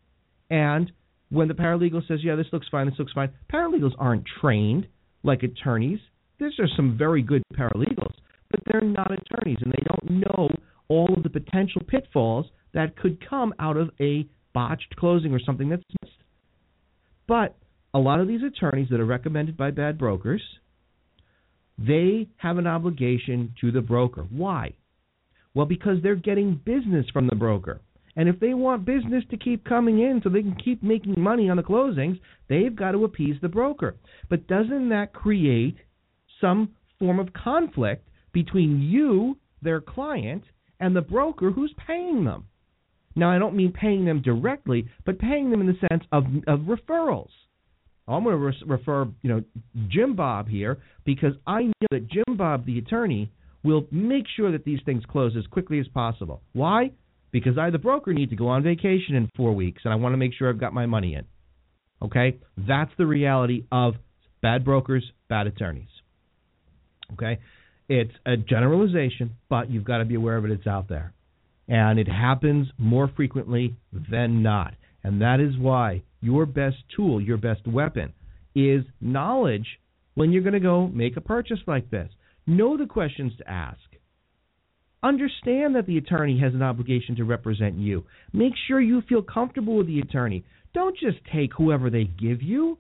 And 0.51 0.90
when 1.31 1.47
the 1.47 1.55
paralegal 1.55 2.05
says, 2.09 2.25
"Yeah, 2.25 2.35
this 2.35 2.53
looks 2.53 2.66
fine, 2.68 2.90
this 2.90 2.99
looks 2.99 3.12
fine," 3.12 3.31
paralegals 3.49 3.94
aren't 3.99 4.27
trained 4.40 4.88
like 5.23 5.44
attorneys. 5.44 6.01
There's 6.40 6.59
are 6.59 6.66
some 6.75 6.99
very 6.99 7.23
good 7.23 7.44
paralegals, 7.55 8.16
but 8.51 8.61
they're 8.66 8.81
not 8.81 9.12
attorneys, 9.12 9.59
and 9.62 9.73
they 9.73 9.85
don't 9.87 10.27
know 10.27 10.49
all 10.88 11.14
of 11.14 11.23
the 11.23 11.31
potential 11.31 11.83
pitfalls 11.87 12.47
that 12.73 12.97
could 12.97 13.25
come 13.25 13.55
out 13.61 13.77
of 13.77 13.92
a 14.01 14.27
botched 14.53 14.97
closing 14.97 15.33
or 15.33 15.38
something 15.38 15.68
that's 15.68 15.85
missed. 16.03 16.25
But 17.29 17.55
a 17.94 18.01
lot 18.01 18.18
of 18.18 18.27
these 18.27 18.42
attorneys 18.42 18.88
that 18.88 18.99
are 18.99 19.07
recommended 19.07 19.57
by 19.57 19.71
bad 19.71 19.99
brokers, 19.99 20.42
they 21.79 22.29
have 22.38 22.59
an 22.59 22.66
obligation 22.66 23.55
to 23.61 23.71
the 23.71 23.83
broker. 23.83 24.23
Why? 24.23 24.73
Well, 25.55 25.66
because 25.66 26.03
they're 26.03 26.16
getting 26.16 26.57
business 26.57 27.09
from 27.12 27.29
the 27.29 27.37
broker. 27.37 27.81
And 28.16 28.29
if 28.29 28.40
they 28.40 28.55
want 28.55 28.85
business 28.85 29.25
to 29.31 29.37
keep 29.37 29.64
coming 29.64 30.01
in 30.01 30.21
so 30.23 30.29
they 30.29 30.42
can 30.42 30.57
keep 30.57 30.83
making 30.83 31.21
money 31.21 31.49
on 31.49 31.57
the 31.57 31.62
closings, 31.62 32.18
they've 32.49 32.75
got 32.75 32.92
to 32.92 33.05
appease 33.05 33.37
the 33.40 33.49
broker. 33.49 33.97
But 34.29 34.47
doesn't 34.47 34.88
that 34.90 35.12
create 35.12 35.77
some 36.40 36.71
form 36.99 37.18
of 37.21 37.33
conflict 37.33 38.09
between 38.33 38.81
you, 38.83 39.37
their 39.62 39.81
client, 39.81 40.44
and 40.81 40.94
the 40.94 41.01
broker 41.01 41.51
who's 41.51 41.75
paying 41.87 42.25
them? 42.25 42.47
Now, 43.14 43.31
I 43.31 43.38
don't 43.38 43.57
mean 43.57 43.73
paying 43.73 44.05
them 44.05 44.23
directly, 44.23 44.87
but 45.05 45.18
paying 45.18 45.51
them 45.51 45.61
in 45.61 45.66
the 45.66 45.88
sense 45.90 46.05
of, 46.12 46.25
of 46.47 46.61
referrals. 46.61 47.31
I'm 48.07 48.25
going 48.25 48.35
to 48.35 48.38
re- 48.38 48.62
refer, 48.66 49.07
you 49.23 49.29
know, 49.29 49.42
Jim 49.88 50.16
Bob 50.16 50.49
here 50.49 50.79
because 51.05 51.35
I 51.47 51.64
know 51.64 51.87
that 51.90 52.09
Jim 52.09 52.37
Bob, 52.37 52.64
the 52.64 52.79
attorney, 52.79 53.31
will 53.62 53.87
make 53.90 54.25
sure 54.37 54.53
that 54.53 54.64
these 54.64 54.79
things 54.87 55.03
close 55.09 55.35
as 55.37 55.47
quickly 55.49 55.79
as 55.79 55.88
possible. 55.88 56.42
Why? 56.53 56.92
Because 57.31 57.59
I, 57.59 57.71
the 57.71 57.79
broker, 57.79 58.12
need 58.12 58.31
to 58.31 58.37
go 58.37 58.49
on 58.49 58.62
vacation 58.62 59.14
in 59.14 59.31
four 59.37 59.55
weeks 59.55 59.83
and 59.85 59.93
I 59.93 59.97
want 59.97 60.12
to 60.12 60.17
make 60.17 60.33
sure 60.35 60.49
I've 60.49 60.61
got 60.61 60.73
my 60.73 60.87
money 60.87 61.14
in. 61.14 61.25
Okay? 62.03 62.38
That's 62.57 62.91
the 62.97 63.07
reality 63.07 63.64
of 63.71 63.95
bad 64.41 64.64
brokers, 64.64 65.05
bad 65.29 65.47
attorneys. 65.47 65.88
Okay? 67.14 67.38
It's 67.88 68.12
a 68.27 68.37
generalization, 68.37 69.37
but 69.49 69.71
you've 69.71 69.85
got 69.85 69.99
to 69.99 70.05
be 70.05 70.14
aware 70.14 70.37
of 70.37 70.45
it. 70.45 70.51
It's 70.51 70.67
out 70.67 70.88
there. 70.88 71.12
And 71.69 71.99
it 71.99 72.09
happens 72.09 72.69
more 72.79 73.11
frequently 73.14 73.77
than 73.93 74.43
not. 74.43 74.75
And 75.05 75.23
that 75.23 75.41
is 75.41 75.57
why 75.59 76.03
your 76.21 76.47
best 76.47 76.77
tool, 76.95 77.21
your 77.21 77.37
best 77.37 77.67
weapon, 77.67 78.12
is 78.55 78.85
knowledge 79.01 79.67
when 80.14 80.33
you're 80.33 80.43
going 80.43 80.55
to 80.55 80.61
go 80.61 80.88
make 80.88 81.17
a 81.17 81.21
purchase 81.21 81.61
like 81.67 81.91
this. 81.91 82.11
Know 82.47 82.77
the 82.77 82.87
questions 82.87 83.33
to 83.38 83.51
ask. 83.51 83.79
Understand 85.03 85.77
that 85.77 85.87
the 85.87 85.97
attorney 85.99 86.41
has 86.41 86.55
an 86.55 86.63
obligation 86.63 87.15
to 87.17 87.25
represent 87.25 87.77
you. 87.77 88.05
Make 88.33 88.55
sure 88.67 88.81
you 88.81 89.03
feel 89.09 89.23
comfortable 89.23 89.77
with 89.77 89.87
the 89.87 90.01
attorney. 90.01 90.45
Don't 90.75 90.97
just 90.99 91.19
take 91.33 91.51
whoever 91.57 91.89
they 91.89 92.05
give 92.05 92.43
you. 92.43 92.79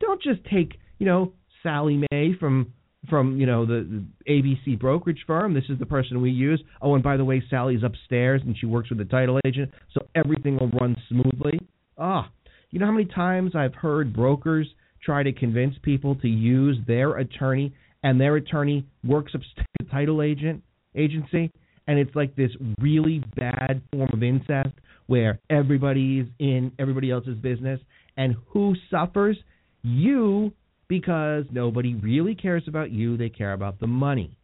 Don't 0.00 0.20
just 0.20 0.40
take, 0.52 0.72
you 0.98 1.06
know, 1.06 1.32
Sally 1.62 2.02
May 2.10 2.32
from 2.38 2.72
from 3.08 3.40
you 3.40 3.46
know 3.46 3.64
the, 3.64 4.04
the 4.26 4.30
ABC 4.30 4.78
brokerage 4.78 5.24
firm. 5.26 5.54
This 5.54 5.64
is 5.68 5.78
the 5.78 5.86
person 5.86 6.20
we 6.20 6.30
use. 6.30 6.62
Oh, 6.82 6.94
and 6.94 7.02
by 7.02 7.16
the 7.16 7.24
way, 7.24 7.42
Sally's 7.48 7.82
upstairs 7.82 8.42
and 8.44 8.56
she 8.58 8.66
works 8.66 8.90
with 8.90 8.98
the 8.98 9.04
title 9.04 9.38
agent, 9.46 9.70
so 9.94 10.06
everything 10.14 10.58
will 10.58 10.68
run 10.80 10.96
smoothly. 11.08 11.60
Ah, 11.96 12.30
you 12.70 12.78
know 12.78 12.86
how 12.86 12.92
many 12.92 13.06
times 13.06 13.54
I've 13.54 13.74
heard 13.74 14.12
brokers 14.14 14.68
try 15.02 15.22
to 15.22 15.32
convince 15.32 15.76
people 15.82 16.16
to 16.16 16.28
use 16.28 16.76
their 16.86 17.16
attorney, 17.16 17.72
and 18.02 18.20
their 18.20 18.36
attorney 18.36 18.84
works 19.04 19.32
upstairs 19.34 19.66
the 19.78 19.86
title 19.86 20.22
agent 20.22 20.62
agency, 20.94 21.50
and 21.86 21.98
it's 21.98 22.14
like 22.14 22.36
this 22.36 22.50
really 22.80 23.22
bad 23.36 23.82
form 23.92 24.10
of 24.12 24.22
incest 24.22 24.74
where 25.06 25.40
everybody's 25.50 26.26
in 26.38 26.72
everybody 26.78 27.10
else's 27.10 27.36
business, 27.38 27.80
and 28.16 28.36
who 28.48 28.74
suffers? 28.90 29.36
You 29.82 30.52
because 30.88 31.44
nobody 31.52 31.94
really 31.94 32.34
cares 32.34 32.64
about 32.66 32.90
you, 32.90 33.16
they 33.16 33.28
care 33.28 33.52
about 33.52 33.78
the 33.78 33.86
money. 33.86 34.36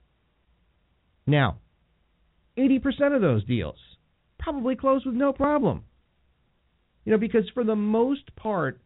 Now, 1.26 1.58
80% 2.56 3.14
of 3.14 3.20
those 3.20 3.44
deals 3.44 3.76
probably 4.38 4.76
close 4.76 5.04
with 5.04 5.16
no 5.16 5.32
problem. 5.32 5.82
You 7.04 7.12
know, 7.12 7.18
because 7.18 7.44
for 7.52 7.64
the 7.64 7.76
most 7.76 8.34
part, 8.36 8.80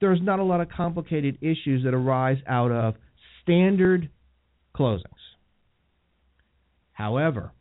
there's 0.00 0.20
not 0.22 0.38
a 0.38 0.42
lot 0.42 0.60
of 0.60 0.68
complicated 0.70 1.38
issues 1.40 1.84
that 1.84 1.94
arise 1.94 2.38
out 2.46 2.70
of 2.70 2.94
standard 3.42 4.10
closings. 4.76 5.02
However, 6.94 7.52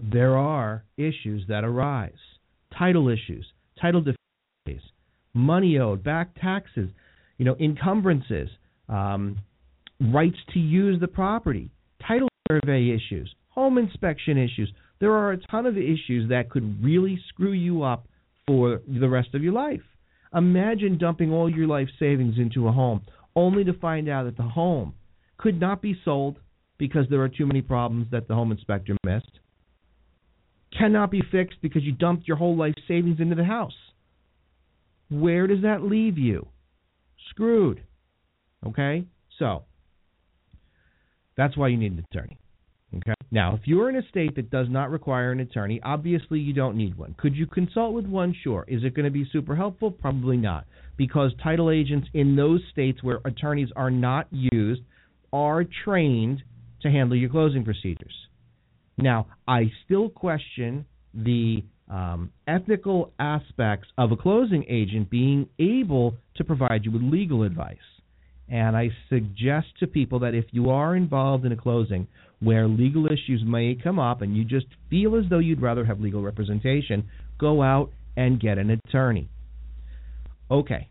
there 0.00 0.36
are 0.36 0.84
issues 0.96 1.44
that 1.48 1.64
arise 1.64 2.12
title 2.76 3.08
issues, 3.08 3.46
title 3.80 4.00
deficiencies, 4.00 4.90
money 5.34 5.78
owed, 5.78 6.02
back 6.02 6.30
taxes, 6.40 6.88
you 7.38 7.44
know, 7.44 7.56
encumbrances, 7.60 8.48
um, 8.88 9.38
rights 10.12 10.38
to 10.52 10.58
use 10.58 11.00
the 11.00 11.08
property, 11.08 11.70
title 12.06 12.28
survey 12.50 12.90
issues, 12.90 13.34
home 13.48 13.78
inspection 13.78 14.38
issues. 14.38 14.72
There 15.00 15.12
are 15.12 15.32
a 15.32 15.38
ton 15.38 15.66
of 15.66 15.76
issues 15.76 16.28
that 16.30 16.50
could 16.50 16.82
really 16.82 17.18
screw 17.28 17.52
you 17.52 17.82
up 17.82 18.06
for 18.46 18.80
the 18.88 19.08
rest 19.08 19.34
of 19.34 19.42
your 19.42 19.52
life. 19.52 19.82
Imagine 20.34 20.98
dumping 20.98 21.32
all 21.32 21.50
your 21.50 21.66
life 21.66 21.88
savings 21.98 22.36
into 22.38 22.68
a 22.68 22.72
home 22.72 23.02
only 23.36 23.64
to 23.64 23.72
find 23.74 24.08
out 24.08 24.24
that 24.24 24.36
the 24.36 24.42
home 24.42 24.94
could 25.38 25.60
not 25.60 25.82
be 25.82 25.98
sold 26.04 26.36
because 26.82 27.06
there 27.08 27.20
are 27.20 27.28
too 27.28 27.46
many 27.46 27.62
problems 27.62 28.08
that 28.10 28.26
the 28.26 28.34
home 28.34 28.50
inspector 28.50 28.96
missed, 29.06 29.38
cannot 30.76 31.12
be 31.12 31.22
fixed 31.30 31.58
because 31.62 31.84
you 31.84 31.92
dumped 31.92 32.26
your 32.26 32.36
whole 32.36 32.56
life 32.56 32.74
savings 32.88 33.20
into 33.20 33.36
the 33.36 33.44
house. 33.44 33.76
Where 35.08 35.46
does 35.46 35.62
that 35.62 35.84
leave 35.84 36.18
you? 36.18 36.48
screwed. 37.30 37.84
Okay? 38.66 39.06
So, 39.38 39.62
that's 41.36 41.56
why 41.56 41.68
you 41.68 41.76
need 41.76 41.92
an 41.92 42.04
attorney. 42.10 42.36
Okay? 42.96 43.14
Now, 43.30 43.54
if 43.54 43.60
you're 43.64 43.88
in 43.88 43.94
a 43.94 44.08
state 44.08 44.34
that 44.34 44.50
does 44.50 44.66
not 44.68 44.90
require 44.90 45.30
an 45.30 45.38
attorney, 45.38 45.80
obviously 45.84 46.40
you 46.40 46.52
don't 46.52 46.76
need 46.76 46.98
one. 46.98 47.14
Could 47.16 47.36
you 47.36 47.46
consult 47.46 47.94
with 47.94 48.06
one? 48.06 48.34
Sure. 48.42 48.64
Is 48.66 48.82
it 48.82 48.96
going 48.96 49.04
to 49.04 49.10
be 49.12 49.24
super 49.32 49.54
helpful? 49.54 49.92
Probably 49.92 50.36
not. 50.36 50.66
Because 50.96 51.30
title 51.44 51.70
agents 51.70 52.08
in 52.12 52.34
those 52.34 52.60
states 52.72 53.04
where 53.04 53.20
attorneys 53.24 53.68
are 53.76 53.92
not 53.92 54.26
used 54.32 54.82
are 55.32 55.64
trained 55.84 56.42
to 56.82 56.90
handle 56.90 57.16
your 57.16 57.30
closing 57.30 57.64
procedures. 57.64 58.14
Now, 58.98 59.26
I 59.46 59.70
still 59.84 60.08
question 60.08 60.84
the 61.14 61.62
um, 61.90 62.30
ethical 62.46 63.12
aspects 63.18 63.88
of 63.98 64.12
a 64.12 64.16
closing 64.16 64.64
agent 64.68 65.10
being 65.10 65.48
able 65.58 66.16
to 66.36 66.44
provide 66.44 66.84
you 66.84 66.90
with 66.90 67.02
legal 67.02 67.42
advice. 67.42 67.76
And 68.48 68.76
I 68.76 68.90
suggest 69.08 69.68
to 69.80 69.86
people 69.86 70.20
that 70.20 70.34
if 70.34 70.44
you 70.50 70.70
are 70.70 70.94
involved 70.96 71.44
in 71.44 71.52
a 71.52 71.56
closing 71.56 72.06
where 72.40 72.66
legal 72.66 73.06
issues 73.06 73.42
may 73.46 73.76
come 73.82 73.98
up 73.98 74.20
and 74.20 74.36
you 74.36 74.44
just 74.44 74.66
feel 74.90 75.16
as 75.16 75.24
though 75.30 75.38
you'd 75.38 75.62
rather 75.62 75.84
have 75.84 76.00
legal 76.00 76.22
representation, 76.22 77.08
go 77.38 77.62
out 77.62 77.90
and 78.16 78.40
get 78.40 78.58
an 78.58 78.70
attorney. 78.70 79.28
Okay, 80.50 80.88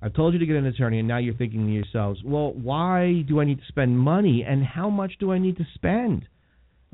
I've 0.00 0.14
told 0.14 0.32
you 0.32 0.38
to 0.38 0.46
get 0.46 0.56
an 0.56 0.66
attorney, 0.66 1.00
and 1.00 1.08
now 1.08 1.18
you're 1.18 1.34
thinking 1.34 1.66
to 1.66 1.72
yourselves, 1.72 2.20
well, 2.24 2.52
why 2.52 3.24
do 3.26 3.40
I 3.40 3.44
need 3.44 3.58
to 3.58 3.66
spend 3.66 3.98
money 3.98 4.44
and 4.46 4.64
how 4.64 4.90
much 4.90 5.14
do 5.18 5.32
I 5.32 5.38
need 5.38 5.56
to 5.56 5.66
spend? 5.74 6.28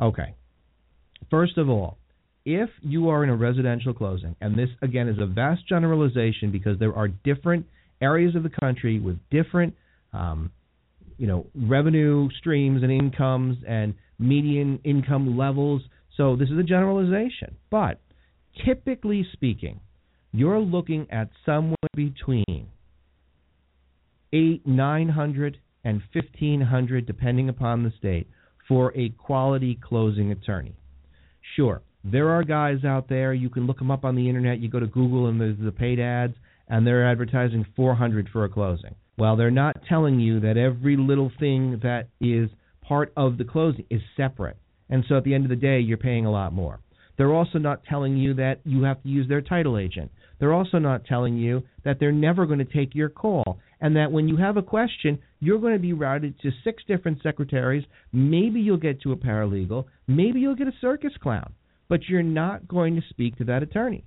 Okay, 0.00 0.34
first 1.30 1.58
of 1.58 1.68
all, 1.68 1.98
if 2.46 2.70
you 2.82 3.08
are 3.10 3.22
in 3.24 3.30
a 3.30 3.36
residential 3.36 3.94
closing, 3.94 4.36
and 4.40 4.58
this 4.58 4.68
again 4.82 5.08
is 5.08 5.18
a 5.18 5.26
vast 5.26 5.66
generalization 5.68 6.50
because 6.50 6.78
there 6.78 6.94
are 6.94 7.08
different 7.08 7.66
areas 8.00 8.34
of 8.34 8.42
the 8.42 8.50
country 8.50 8.98
with 9.00 9.18
different, 9.30 9.74
um, 10.12 10.50
you 11.16 11.26
know, 11.26 11.46
revenue 11.54 12.28
streams 12.38 12.82
and 12.82 12.90
incomes 12.90 13.58
and 13.66 13.94
median 14.18 14.80
income 14.84 15.36
levels. 15.36 15.82
So 16.16 16.36
this 16.36 16.48
is 16.48 16.58
a 16.58 16.62
generalization, 16.62 17.56
but 17.70 18.00
typically 18.64 19.26
speaking, 19.32 19.80
you're 20.32 20.60
looking 20.60 21.06
at 21.10 21.28
somewhere 21.46 21.76
between 21.94 22.68
eight, 24.34 24.66
nine 24.66 25.08
hundred, 25.08 25.58
and 25.84 26.02
fifteen 26.12 26.60
hundred, 26.60 27.06
depending 27.06 27.48
upon 27.48 27.84
the 27.84 27.92
state, 27.96 28.28
for 28.68 28.92
a 28.96 29.10
quality 29.10 29.78
closing 29.82 30.32
attorney. 30.32 30.74
Sure, 31.56 31.80
there 32.02 32.30
are 32.30 32.44
guys 32.44 32.84
out 32.84 33.08
there. 33.08 33.32
You 33.32 33.48
can 33.48 33.66
look 33.66 33.78
them 33.78 33.90
up 33.90 34.04
on 34.04 34.16
the 34.16 34.28
internet. 34.28 34.58
You 34.58 34.68
go 34.68 34.80
to 34.80 34.86
Google 34.86 35.28
and 35.28 35.40
there's 35.40 35.56
the 35.58 35.72
paid 35.72 36.00
ads, 36.00 36.34
and 36.68 36.86
they're 36.86 37.08
advertising 37.08 37.64
400 37.76 38.28
for 38.30 38.44
a 38.44 38.48
closing. 38.48 38.94
Well, 39.16 39.36
they're 39.36 39.50
not 39.50 39.76
telling 39.88 40.18
you 40.18 40.40
that 40.40 40.56
every 40.56 40.96
little 40.96 41.30
thing 41.38 41.80
that 41.82 42.08
is 42.20 42.50
part 42.82 43.12
of 43.16 43.38
the 43.38 43.44
closing 43.44 43.86
is 43.88 44.02
separate. 44.16 44.56
And 44.90 45.04
so 45.08 45.16
at 45.16 45.24
the 45.24 45.34
end 45.34 45.44
of 45.44 45.50
the 45.50 45.56
day, 45.56 45.80
you're 45.80 45.96
paying 45.96 46.26
a 46.26 46.32
lot 46.32 46.52
more. 46.52 46.80
They're 47.16 47.32
also 47.32 47.58
not 47.58 47.84
telling 47.84 48.16
you 48.16 48.34
that 48.34 48.60
you 48.64 48.82
have 48.82 49.02
to 49.02 49.08
use 49.08 49.28
their 49.28 49.40
title 49.40 49.78
agent. 49.78 50.10
They're 50.40 50.52
also 50.52 50.78
not 50.78 51.04
telling 51.04 51.36
you 51.36 51.62
that 51.84 52.00
they're 52.00 52.12
never 52.12 52.44
going 52.44 52.58
to 52.58 52.64
take 52.64 52.94
your 52.94 53.08
call 53.08 53.60
and 53.84 53.94
that 53.94 54.10
when 54.10 54.26
you 54.26 54.36
have 54.36 54.56
a 54.56 54.62
question, 54.62 55.20
you're 55.38 55.60
going 55.60 55.74
to 55.74 55.78
be 55.78 55.92
routed 55.92 56.40
to 56.40 56.50
six 56.64 56.82
different 56.88 57.22
secretaries. 57.22 57.84
Maybe 58.12 58.60
you'll 58.60 58.78
get 58.78 59.00
to 59.02 59.12
a 59.12 59.16
paralegal. 59.16 59.84
Maybe 60.08 60.40
you'll 60.40 60.56
get 60.56 60.66
a 60.66 60.74
circus 60.80 61.12
clown 61.22 61.52
but 61.88 62.08
you're 62.08 62.22
not 62.22 62.66
going 62.66 62.96
to 62.96 63.02
speak 63.10 63.36
to 63.38 63.44
that 63.44 63.62
attorney. 63.62 64.04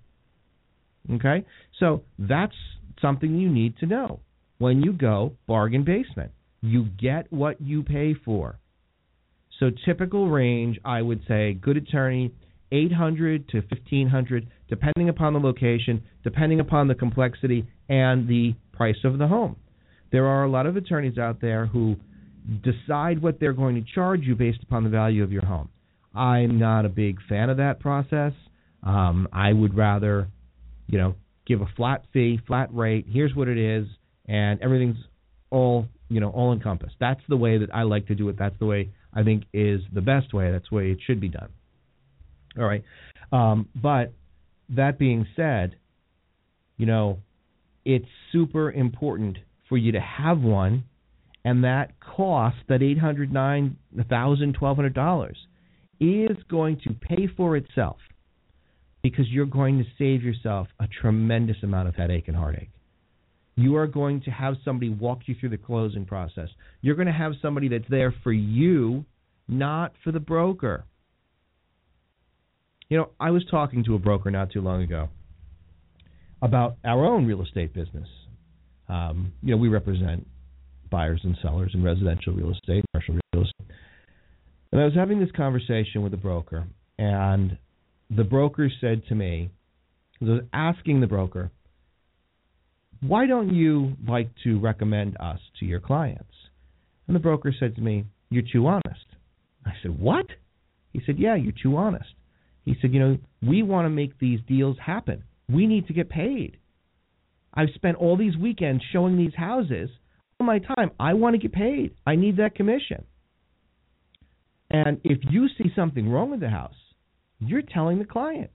Okay? 1.14 1.46
So 1.80 2.04
that's 2.18 2.56
something 3.02 3.38
you 3.38 3.50
need 3.50 3.78
to 3.80 3.86
know. 3.86 4.20
When 4.58 4.82
you 4.82 4.94
go 4.94 5.34
bargain 5.48 5.84
basement, 5.84 6.32
you 6.62 6.86
get 7.00 7.32
what 7.32 7.62
you 7.62 7.84
pay 7.84 8.16
for. 8.26 8.60
So 9.60 9.72
typical 9.86 10.30
range, 10.30 10.80
I 10.84 11.02
would 11.02 11.22
say, 11.28 11.54
good 11.54 11.78
attorney, 11.78 12.34
800 12.72 13.48
to 13.50 13.58
1500, 13.58 14.48
depending 14.68 15.10
upon 15.10 15.34
the 15.34 15.40
location, 15.40 16.04
depending 16.24 16.60
upon 16.60 16.88
the 16.88 16.96
complexity 16.96 17.66
and 17.88 18.28
the 18.28 18.56
price 18.74 18.98
of 19.04 19.18
the 19.18 19.28
home. 19.28 19.56
There 20.12 20.26
are 20.26 20.44
a 20.44 20.50
lot 20.50 20.66
of 20.66 20.76
attorneys 20.76 21.18
out 21.18 21.42
there 21.42 21.66
who 21.66 21.96
decide 22.64 23.22
what 23.22 23.40
they're 23.40 23.54
going 23.54 23.76
to 23.76 23.94
charge 23.94 24.22
you 24.24 24.36
based 24.36 24.64
upon 24.64 24.84
the 24.84 24.90
value 24.90 25.24
of 25.24 25.32
your 25.32 25.46
home. 25.46 25.70
I'm 26.16 26.58
not 26.58 26.86
a 26.86 26.90
big 26.90 27.20
fan 27.28 27.50
of 27.50 27.58
that 27.58 27.80
process. 27.80 28.34
Um, 28.84 29.28
I 29.34 29.52
would 29.52 29.76
rather, 29.76 30.28
you 30.88 30.98
know, 30.98 31.16
give 31.46 31.62
a 31.62 31.68
flat 31.76 32.04
fee, 32.14 32.40
flat 32.48 32.74
rate. 32.74 33.06
Here's 33.10 33.36
what 33.36 33.48
it 33.48 33.58
is, 33.58 33.88
and 34.28 34.62
everything's 34.62 34.98
all 35.50 35.88
you 36.10 36.20
know, 36.20 36.30
all 36.30 36.54
encompassed. 36.54 36.96
That's 37.00 37.22
the 37.28 37.38
way 37.38 37.58
that 37.58 37.74
I 37.74 37.84
like 37.84 38.08
to 38.08 38.16
do 38.16 38.30
it. 38.30 38.38
That's 38.38 38.58
the 38.60 38.66
way 38.66 38.90
I 39.14 39.24
think 39.24 39.44
is 39.54 39.82
the 39.92 40.02
best 40.02 40.34
way. 40.34 40.52
That's 40.52 40.70
the 40.70 40.76
way 40.76 40.92
it 40.92 41.00
should 41.06 41.20
be 41.20 41.28
done. 41.28 41.50
All 42.58 42.66
right, 42.66 42.84
um, 43.32 43.68
but 43.76 44.14
that 44.70 44.98
being 44.98 45.28
said, 45.36 45.76
you 46.78 46.86
know, 46.86 47.20
it's 47.86 48.08
super 48.32 48.72
important 48.72 49.38
for 49.70 49.78
you 49.78 49.92
to 49.94 50.00
have 50.00 50.40
one 50.40 50.84
And 51.48 51.64
that 51.64 51.98
cost, 52.02 52.58
that 52.68 52.84
eight 52.84 52.98
hundred, 52.98 53.32
nine 53.32 53.78
thousand, 54.10 54.56
twelve 54.56 54.76
hundred 54.76 54.94
dollars, 54.94 55.38
is 55.98 56.36
going 56.50 56.82
to 56.84 56.94
pay 56.94 57.30
for 57.38 57.56
itself 57.56 57.98
because 59.02 59.30
you're 59.30 59.46
going 59.46 59.78
to 59.78 59.86
save 59.98 60.24
yourself 60.24 60.68
a 60.78 60.88
tremendous 61.02 61.56
amount 61.64 61.88
of 61.88 61.96
headache 61.96 62.28
and 62.28 62.36
heartache. 62.36 62.70
You 63.56 63.78
are 63.78 63.88
going 63.88 64.22
to 64.24 64.32
have 64.32 64.56
somebody 64.66 64.90
walk 64.90 65.20
you 65.28 65.36
through 65.40 65.50
the 65.50 65.58
closing 65.58 66.06
process. 66.06 66.50
You're 66.82 66.96
going 66.96 67.08
to 67.08 67.14
have 67.14 67.32
somebody 67.42 67.70
that's 67.70 67.90
there 67.90 68.14
for 68.24 68.34
you, 68.34 69.06
not 69.48 69.94
for 70.04 70.12
the 70.12 70.20
broker. 70.20 70.84
You 72.90 72.98
know, 72.98 73.10
I 73.22 73.32
was 73.32 73.46
talking 73.50 73.86
to 73.86 73.96
a 73.96 74.00
broker 74.00 74.30
not 74.32 74.52
too 74.52 74.62
long 74.62 74.84
ago 74.84 75.08
about 76.42 76.76
our 76.84 77.06
own 77.06 77.26
real 77.26 77.42
estate 77.42 77.74
business. 77.74 78.10
Um, 78.90 79.34
you 79.42 79.52
know, 79.52 79.58
we 79.58 79.68
represent 79.68 80.28
buyers 80.90 81.22
and 81.24 81.38
sellers 81.42 81.72
in 81.74 81.84
residential 81.84 82.34
real 82.34 82.52
estate, 82.52 82.84
commercial 82.92 83.16
real 83.34 83.44
estate. 83.44 83.76
And 84.72 84.82
I 84.82 84.86
was 84.86 84.94
having 84.96 85.20
this 85.20 85.32
conversation 85.36 86.02
with 86.02 86.14
a 86.14 86.18
broker, 86.18 86.66
and 86.98 87.58
the 88.10 88.24
broker 88.24 88.70
said 88.82 89.04
to 89.10 89.16
me, 89.16 89.50
I 90.22 90.26
was 90.26 90.42
asking 90.54 91.02
the 91.02 91.08
broker, 91.08 91.52
why 93.02 93.28
don't 93.28 93.54
you 93.54 93.94
like 94.08 94.30
to 94.44 94.60
recommend 94.60 95.18
us 95.20 95.40
to 95.60 95.66
your 95.66 95.80
clients? 95.80 96.34
And 97.08 97.16
the 97.16 97.20
broker 97.20 97.54
said 97.58 97.76
to 97.76 97.82
me, 97.82 98.06
You're 98.30 98.44
too 98.52 98.68
honest. 98.68 99.06
I 99.66 99.72
said, 99.82 100.00
What? 100.00 100.26
He 100.94 101.02
said, 101.06 101.20
Yeah, 101.20 101.36
you're 101.36 101.54
too 101.62 101.78
honest. 101.78 102.10
He 102.66 102.76
said, 102.82 102.94
You 102.94 103.00
know, 103.00 103.18
we 103.42 103.64
want 103.64 103.86
to 103.86 103.90
make 103.90 104.20
these 104.20 104.40
deals 104.48 104.78
happen. 104.84 105.24
We 105.50 105.68
need 105.68 105.88
to 105.88 105.94
get 105.94 106.10
paid. 106.10 106.58
I've 107.58 107.70
spent 107.74 107.98
all 107.98 108.16
these 108.16 108.38
weekends 108.38 108.84
showing 108.94 109.18
these 109.18 109.34
houses 109.36 109.90
all 110.40 110.46
my 110.46 110.60
time. 110.60 110.92
I 111.00 111.16
want 111.16 111.34
to 111.34 111.40
get 111.40 111.52
paid. 111.52 111.96
I 112.06 112.16
need 112.16 112.38
that 112.38 112.56
commission. 112.56 113.04
And 114.70 115.02
if 115.04 115.18
you 115.32 115.48
see 115.58 115.72
something 115.76 116.08
wrong 116.08 116.30
with 116.30 116.40
the 116.40 116.50
house, 116.50 116.76
you're 117.40 117.64
telling 117.64 117.98
the 117.98 118.06
client. 118.06 118.52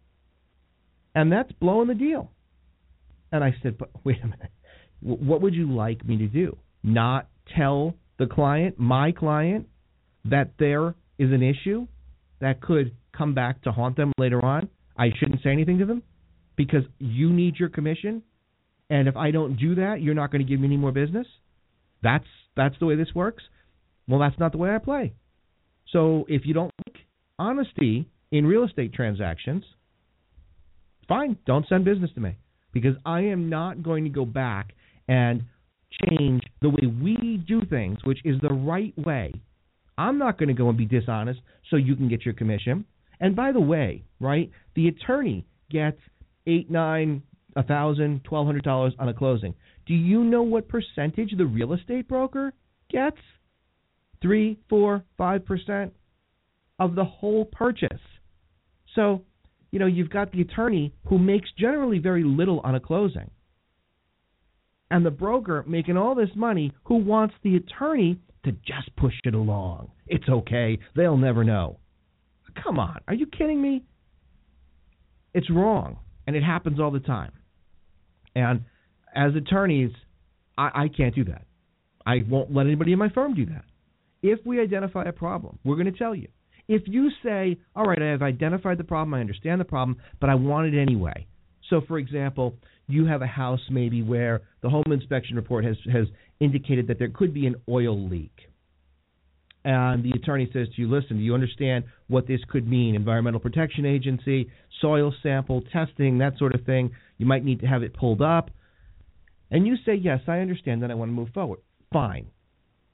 And 1.15 1.33
that's 1.33 1.51
blowing 1.53 1.89
the 1.89 1.95
deal. 1.95 2.31
And 3.33 3.43
I 3.43 3.55
said, 3.63 3.77
but 3.77 3.91
wait 4.05 4.19
a 4.23 4.27
minute. 4.27 4.51
What 5.01 5.41
would 5.43 5.55
you 5.55 5.73
like 5.73 6.07
me 6.07 6.17
to 6.19 6.29
do? 6.29 6.57
Not 6.85 7.29
tell 7.57 7.95
the 8.19 8.27
client, 8.27 8.79
my 8.79 9.11
client, 9.11 9.67
that 10.27 10.53
there 10.59 10.95
is 11.19 11.33
an 11.33 11.43
issue 11.43 11.89
that 12.41 12.61
could 12.61 12.95
come 13.17 13.35
back 13.35 13.63
to 13.63 13.73
haunt 13.73 13.97
them 13.97 14.13
later 14.17 14.45
on? 14.45 14.69
I 14.97 15.11
shouldn't 15.19 15.43
say 15.43 15.51
anything 15.51 15.79
to 15.79 15.87
them 15.87 16.03
because 16.57 16.85
you 16.99 17.33
need 17.33 17.57
your 17.57 17.69
commission. 17.69 18.23
And 18.93 19.09
if 19.09 19.17
I 19.17 19.31
don't 19.31 19.57
do 19.57 19.77
that, 19.77 20.03
you're 20.03 20.13
not 20.13 20.31
going 20.31 20.45
to 20.45 20.49
give 20.49 20.61
me 20.61 20.67
any 20.67 20.77
more 20.77 20.93
business. 20.93 21.27
That's 22.03 22.27
that's 22.55 22.79
the 22.79 22.85
way 22.85 22.95
this 22.95 23.09
works. 23.15 23.43
Well, 24.07 24.21
that's 24.21 24.39
not 24.39 24.53
the 24.53 24.59
way 24.59 24.69
I 24.69 24.77
play. 24.77 25.15
So 25.93 26.27
if 26.29 26.43
you 26.45 26.53
don't 26.53 26.71
like 26.87 26.97
honesty 27.39 28.07
in 28.31 28.45
real 28.45 28.65
estate 28.65 28.93
transactions, 28.93 29.65
fine, 31.09 31.39
don't 31.47 31.67
send 31.71 31.87
business 31.87 32.11
to 32.17 32.21
me 32.21 32.37
because 32.75 32.95
I 33.07 33.21
am 33.21 33.49
not 33.49 33.83
going 33.83 34.05
to 34.05 34.11
go 34.11 34.27
back 34.27 34.75
and 35.09 35.43
change 36.11 36.43
the 36.61 36.69
way 36.69 36.87
we 36.87 37.43
do 37.49 37.63
things, 37.65 37.97
which 38.05 38.19
is 38.27 38.39
the 38.43 38.53
right 38.53 38.93
way. 38.99 39.33
I'm 39.97 40.19
not 40.19 40.39
going 40.39 40.49
to 40.49 40.55
go 40.55 40.69
and 40.69 40.77
be 40.77 40.85
dishonest 40.85 41.41
so 41.71 41.77
you 41.77 41.97
can 41.97 42.11
get 42.11 42.27
your 42.27 42.35
commission. 42.35 42.85
And 43.21 43.35
by 43.35 43.53
the 43.53 43.61
way, 43.61 44.05
right, 44.21 44.51
the 44.75 44.89
attorney 44.89 45.47
gets 45.71 45.99
eight, 46.47 46.71
nine, 46.71 47.23
a 47.57 47.63
thousand, 47.63 48.25
twelve 48.25 48.47
hundred 48.47 48.65
dollars 48.65 48.95
on 48.99 49.09
a 49.09 49.15
closing. 49.15 49.55
Do 49.87 49.95
you 49.95 50.25
know 50.25 50.43
what 50.43 50.69
percentage 50.69 51.37
the 51.37 51.47
real 51.47 51.73
estate 51.73 52.09
broker 52.09 52.53
gets? 52.91 53.19
Three, 54.21 54.59
four, 54.69 55.05
five 55.19 55.45
percent 55.45 55.93
of 56.79 56.95
the 56.95 57.05
whole 57.05 57.45
purchase. 57.45 58.01
So, 58.95 59.23
you 59.71 59.79
know, 59.79 59.87
you've 59.87 60.11
got 60.11 60.33
the 60.33 60.41
attorney 60.41 60.93
who 61.09 61.19
makes 61.19 61.49
generally 61.59 61.99
very 61.99 62.25
little 62.25 62.61
on 62.61 62.75
a 62.75 62.81
closing. 62.81 63.31
And 64.91 65.07
the 65.07 65.11
broker 65.11 65.65
making 65.67 65.97
all 65.97 66.15
this 66.15 66.29
money 66.37 66.73
who 66.85 66.97
wants 66.97 67.35
the 67.43 67.57
attorney 67.57 68.19
to 68.45 68.53
just 68.53 68.95
push 68.97 69.15
it 69.25 69.35
along. 69.35 69.91
It's 70.07 70.29
okay. 70.29 70.79
They'll 70.95 71.17
never 71.17 71.45
know. 71.45 71.79
Come 72.63 72.79
on. 72.79 73.01
Are 73.09 73.15
you 73.15 73.27
kidding 73.27 73.63
me? 73.63 73.85
It's 75.33 75.49
wrong. 75.51 75.99
And 76.27 76.37
it 76.37 76.43
happens 76.43 76.79
all 76.79 76.91
the 76.91 77.01
time. 77.01 77.33
And 78.35 78.65
as 79.15 79.35
attorneys, 79.35 79.91
I, 80.57 80.85
I 80.85 80.89
can't 80.89 81.15
do 81.15 81.25
that. 81.25 81.43
I 82.05 82.25
won't 82.29 82.55
let 82.55 82.67
anybody 82.67 82.93
in 82.93 82.99
my 82.99 83.11
firm 83.11 83.35
do 83.35 83.47
that. 83.47 83.65
If 84.23 84.41
we 84.45 84.61
identify 84.61 85.05
a 85.05 85.13
problem, 85.13 85.59
we're 85.65 85.77
going 85.77 85.93
to 85.93 85.99
tell 85.99 86.15
you. 86.15 86.29
If 86.69 86.83
you 86.87 87.11
say, 87.25 87.59
all 87.75 87.85
right, 87.85 88.01
I 88.01 88.07
have 88.07 88.23
identified 88.23 88.79
the 88.79 88.85
problem, 88.85 89.15
I 89.15 89.21
understand 89.21 89.61
the 89.61 89.65
problem, 89.65 89.99
but 90.21 90.31
I 90.31 90.35
want 90.35 90.73
it 90.73 90.81
anyway. 90.81 91.27
So, 91.71 91.81
for 91.87 91.99
example, 91.99 92.55
you 92.89 93.07
have 93.07 93.23
a 93.23 93.27
house 93.27 93.61
maybe 93.71 94.03
where 94.03 94.43
the 94.63 94.71
home 94.71 94.85
inspection 94.91 95.37
report 95.37 95.65
has, 95.65 95.77
has 95.93 96.07
indicated 96.41 96.87
that 96.89 96.99
there 96.99 97.11
could 97.13 97.35
be 97.35 97.47
an 97.47 97.57
oil 97.69 98.09
leak. 98.09 98.33
And 99.65 100.05
the 100.05 100.11
attorney 100.11 100.51
says 100.53 100.67
to 100.75 100.83
you, 100.83 100.91
listen, 100.91 101.19
do 101.19 101.23
you 101.23 101.35
understand 101.35 101.85
what 102.09 102.27
this 102.27 102.41
could 102.49 102.67
mean? 102.67 102.95
Environmental 102.95 103.39
Protection 103.39 103.87
Agency, 103.87 104.51
soil 104.81 105.15
sample 105.23 105.63
testing, 105.73 106.19
that 106.19 106.37
sort 106.39 106.55
of 106.55 106.65
thing. 106.65 106.91
You 107.19 107.27
might 107.27 107.45
need 107.45 107.61
to 107.61 107.67
have 107.67 107.83
it 107.85 107.95
pulled 107.95 108.23
up. 108.23 108.51
And 109.51 109.67
you 109.67 109.77
say, 109.87 109.95
yes, 109.95 110.21
I 110.27 110.39
understand 110.39 110.83
that 110.83 110.91
I 110.91 110.95
want 110.95 111.11
to 111.11 111.15
move 111.15 111.29
forward. 111.33 111.61
Fine. 111.93 112.27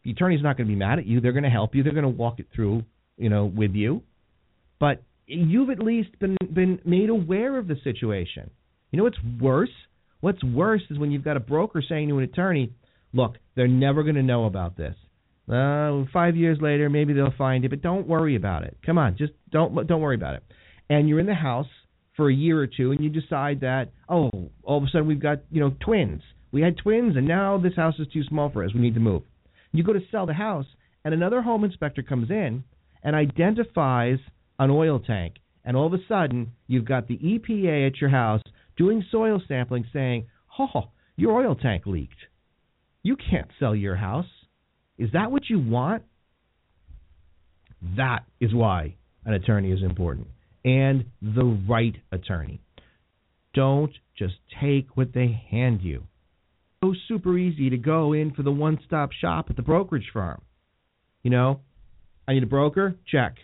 The 0.05 0.11
attorney's 0.11 0.43
not 0.43 0.57
going 0.57 0.67
to 0.67 0.73
be 0.73 0.79
mad 0.79 0.99
at 0.99 1.07
you. 1.07 1.21
They're 1.21 1.33
going 1.33 1.45
to 1.45 1.51
help 1.51 1.75
you. 1.75 1.83
They're 1.83 1.93
going 1.93 2.03
to 2.03 2.09
walk 2.09 2.39
it 2.39 2.49
through 2.55 2.85
you 3.19 3.29
know, 3.29 3.45
with 3.45 3.73
you, 3.73 4.03
but 4.79 5.03
you've 5.27 5.71
at 5.71 5.81
least 5.81 6.19
been 6.19 6.37
been 6.53 6.81
made 6.85 7.11
aware 7.11 7.59
of 7.59 7.67
the 7.67 7.77
situation. 7.83 8.51
You 8.91 8.99
know 8.99 9.05
what's 9.05 9.19
worse? 9.41 9.73
What's 10.21 10.43
worse 10.43 10.83
is 10.89 10.99
when 10.99 11.11
you've 11.11 11.25
got 11.25 11.37
a 11.37 11.41
broker 11.41 11.83
saying 11.87 12.09
to 12.09 12.19
an 12.19 12.25
attorney, 12.25 12.73
"Look, 13.13 13.37
they're 13.55 13.69
never 13.69 14.03
going 14.05 14.15
to 14.15 14.23
know 14.23 14.47
about 14.47 14.77
this. 14.77 14.95
Uh, 15.49 16.05
five 16.13 16.37
years 16.37 16.59
later, 16.61 16.91
maybe 16.91 17.13
they'll 17.13 17.33
find 17.37 17.65
it, 17.65 17.71
but 17.71 17.81
don't 17.83 18.07
worry 18.07 18.37
about 18.37 18.65
it. 18.65 18.77
Come 18.85 18.99
on, 18.99 19.17
just 19.17 19.33
don't 19.51 19.87
don't 19.87 20.01
worry 20.01 20.17
about 20.17 20.35
it." 20.35 20.43
And 20.91 21.09
you're 21.09 21.21
in 21.21 21.27
the 21.27 21.35
house 21.35 21.69
for 22.17 22.29
a 22.29 22.35
year 22.35 22.61
or 22.61 22.67
two, 22.67 22.93
and 22.93 23.03
you 23.03 23.09
decide 23.09 23.61
that, 23.61 23.91
oh, 24.09 24.31
all 24.63 24.79
of 24.79 24.85
a 24.85 24.87
sudden 24.89 25.07
we've 25.07 25.23
got 25.23 25.39
you 25.51 25.61
know 25.61 25.75
twins. 25.81 26.23
We 26.53 26.63
had 26.63 26.77
twins, 26.77 27.17
and 27.17 27.27
now 27.27 27.59
this 27.59 27.77
house 27.77 27.95
is 27.99 28.09
too 28.13 28.25
small 28.25 28.51
for 28.51 28.65
us. 28.65 28.75
We 28.75 28.81
need 28.81 28.95
to 28.95 29.01
move. 29.01 29.23
You 29.73 29.85
go 29.85 29.93
to 29.93 30.01
sell 30.11 30.27
the 30.27 30.35
house, 30.35 30.67
and 31.05 31.15
another 31.15 31.43
home 31.43 31.65
inspector 31.65 32.03
comes 32.03 32.31
in 32.31 32.65
and 33.03 33.15
identifies 33.15 34.19
an 34.59 34.71
oil 34.71 34.99
tank. 34.99 35.35
And 35.65 35.77
all 35.77 35.87
of 35.87 35.93
a 35.93 36.05
sudden, 36.09 36.53
you've 36.67 36.87
got 36.87 37.09
the 37.09 37.19
EPA 37.19 37.87
at 37.87 38.01
your 38.01 38.11
house 38.11 38.43
doing 38.77 39.05
soil 39.11 39.41
sampling 39.47 39.85
saying, 39.93 40.27
oh, 40.59 40.91
your 41.17 41.39
oil 41.39 41.55
tank 41.55 41.85
leaked. 41.87 42.19
You 43.03 43.17
can't 43.17 43.51
sell 43.59 43.75
your 43.75 43.97
house. 43.97 44.27
Is 44.99 45.11
that 45.13 45.31
what 45.31 45.49
you 45.49 45.61
want? 45.61 46.03
That 47.97 48.25
is 48.41 48.53
why 48.53 48.97
an 49.25 49.35
attorney 49.35 49.71
is 49.71 49.83
important. 49.83 50.27
And 50.65 51.07
the 51.23 51.45
right 51.69 51.95
attorney. 52.11 52.61
Don't 53.55 53.93
just 54.17 54.35
take 54.61 54.97
what 54.97 55.15
they 55.15 55.41
hand 55.51 55.81
you. 55.83 56.05
It's 56.83 56.99
So 57.09 57.15
super 57.15 57.39
easy 57.39 57.71
to 57.71 57.77
go 57.77 58.13
in 58.13 58.33
for 58.33 58.43
the 58.43 58.51
one 58.51 58.79
stop 58.85 59.13
shop 59.13 59.47
at 59.49 59.57
the 59.57 59.63
brokerage 59.63 60.11
firm. 60.13 60.43
You 61.23 61.31
know, 61.31 61.61
I 62.27 62.35
need 62.35 62.43
a 62.43 62.47
broker? 62.47 62.97
Check. 63.07 63.37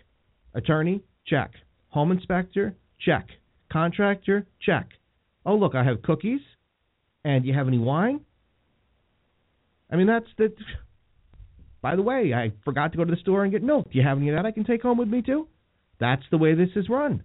Attorney? 0.54 1.02
Check. 1.26 1.52
Home 1.88 2.12
inspector? 2.12 2.74
Check. 3.00 3.28
Contractor? 3.72 4.46
Check. 4.60 4.88
Oh, 5.46 5.56
look, 5.56 5.74
I 5.74 5.84
have 5.84 6.02
cookies. 6.02 6.40
And 7.24 7.44
you 7.46 7.54
have 7.54 7.68
any 7.68 7.78
wine? 7.78 8.20
I 9.90 9.96
mean, 9.96 10.06
that's 10.06 10.26
the. 10.36 10.52
By 11.85 11.97
the 11.97 12.03
way, 12.03 12.33
I 12.33 12.51
forgot 12.64 12.92
to 12.92 12.97
go 12.97 13.05
to 13.05 13.11
the 13.11 13.20
store 13.20 13.42
and 13.42 13.53
get 13.53 13.62
milk. 13.62 13.92
Do 13.92 13.99
you 13.99 14.05
have 14.07 14.16
any 14.16 14.31
of 14.31 14.37
that 14.37 14.47
I 14.47 14.53
can 14.53 14.64
take 14.64 14.81
home 14.81 14.97
with 14.97 15.07
me 15.07 15.20
too? 15.20 15.49
That's 16.01 16.23
the 16.31 16.38
way 16.38 16.55
this 16.55 16.70
is 16.77 16.88
run. 16.88 17.25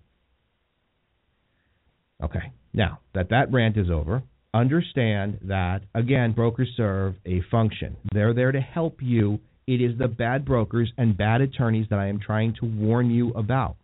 Okay. 2.22 2.52
Now 2.74 3.00
that 3.16 3.30
that 3.30 3.54
rant 3.54 3.78
is 3.78 3.90
over, 3.90 4.22
understand 4.54 5.40
that 5.44 5.84
again, 5.96 6.34
brokers 6.34 6.68
serve 6.76 7.16
a 7.26 7.42
function. 7.50 7.96
They're 8.14 8.34
there 8.34 8.52
to 8.52 8.60
help 8.60 8.98
you 9.02 9.40
it 9.66 9.80
is 9.80 9.98
the 9.98 10.10
bad 10.10 10.44
brokers 10.44 10.92
and 10.98 11.16
bad 11.16 11.40
attorneys 11.40 11.88
that 11.90 12.00
I 12.00 12.08
am 12.08 12.20
trying 12.20 12.54
to 12.60 12.66
warn 12.66 13.10
you 13.10 13.30
about. 13.36 13.78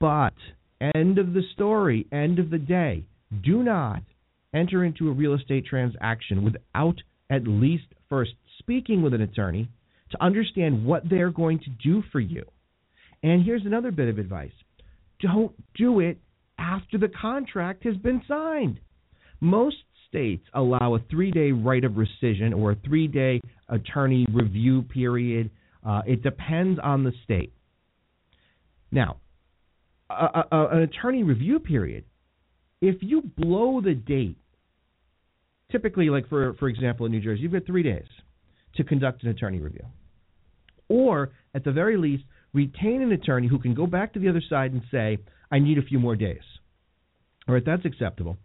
But, 0.00 0.32
end 0.94 1.18
of 1.18 1.34
the 1.34 1.42
story, 1.52 2.06
end 2.10 2.38
of 2.38 2.48
the 2.48 2.58
day, 2.58 3.04
do 3.44 3.62
not 3.62 4.00
enter 4.54 4.82
into 4.84 5.10
a 5.10 5.12
real 5.12 5.34
estate 5.34 5.66
transaction 5.66 6.44
without 6.44 7.02
at 7.28 7.46
least 7.46 7.84
first 8.08 8.32
speaking 8.58 9.02
with 9.02 9.14
an 9.14 9.22
attorney 9.22 9.68
to 10.10 10.22
understand 10.22 10.84
what 10.84 11.08
they're 11.08 11.30
going 11.30 11.58
to 11.60 11.70
do 11.82 12.02
for 12.12 12.20
you. 12.20 12.44
And 13.22 13.44
here's 13.44 13.64
another 13.64 13.90
bit 13.90 14.08
of 14.08 14.18
advice 14.18 14.52
don't 15.20 15.52
do 15.74 16.00
it 16.00 16.18
after 16.58 16.98
the 16.98 17.08
contract 17.08 17.84
has 17.84 17.96
been 17.96 18.22
signed. 18.28 18.80
Most 19.40 19.76
states 20.08 20.46
allow 20.54 20.94
a 20.94 20.98
three 21.10 21.30
day 21.30 21.52
right 21.52 21.84
of 21.84 21.92
rescission 21.92 22.56
or 22.56 22.72
a 22.72 22.76
three 22.86 23.08
day 23.08 23.40
attorney 23.68 24.26
review 24.32 24.82
period. 24.82 25.50
Uh, 25.86 26.02
it 26.06 26.22
depends 26.22 26.78
on 26.82 27.04
the 27.04 27.12
state. 27.24 27.52
Now, 28.90 29.16
a, 30.10 30.44
a, 30.50 30.66
an 30.68 30.82
attorney 30.82 31.22
review 31.22 31.58
period, 31.58 32.04
if 32.80 32.96
you 33.00 33.22
blow 33.36 33.80
the 33.80 33.94
date, 33.94 34.38
typically, 35.72 36.10
like 36.10 36.28
for 36.28 36.54
for 36.54 36.68
example 36.68 37.06
in 37.06 37.12
New 37.12 37.20
Jersey, 37.20 37.42
you've 37.42 37.52
got 37.52 37.66
three 37.66 37.82
days 37.82 38.06
to 38.76 38.84
conduct 38.84 39.22
an 39.22 39.30
attorney 39.30 39.58
review, 39.58 39.84
or 40.88 41.30
at 41.54 41.64
the 41.64 41.72
very 41.72 41.96
least, 41.96 42.24
retain 42.52 43.02
an 43.02 43.12
attorney 43.12 43.48
who 43.48 43.58
can 43.58 43.74
go 43.74 43.86
back 43.86 44.12
to 44.12 44.18
the 44.18 44.28
other 44.28 44.42
side 44.48 44.72
and 44.72 44.82
say, 44.90 45.18
"I 45.50 45.58
need 45.58 45.78
a 45.78 45.82
few 45.82 45.98
more 45.98 46.16
days." 46.16 46.42
All 47.48 47.54
right, 47.54 47.64
that's 47.64 47.84
acceptable. 47.84 48.38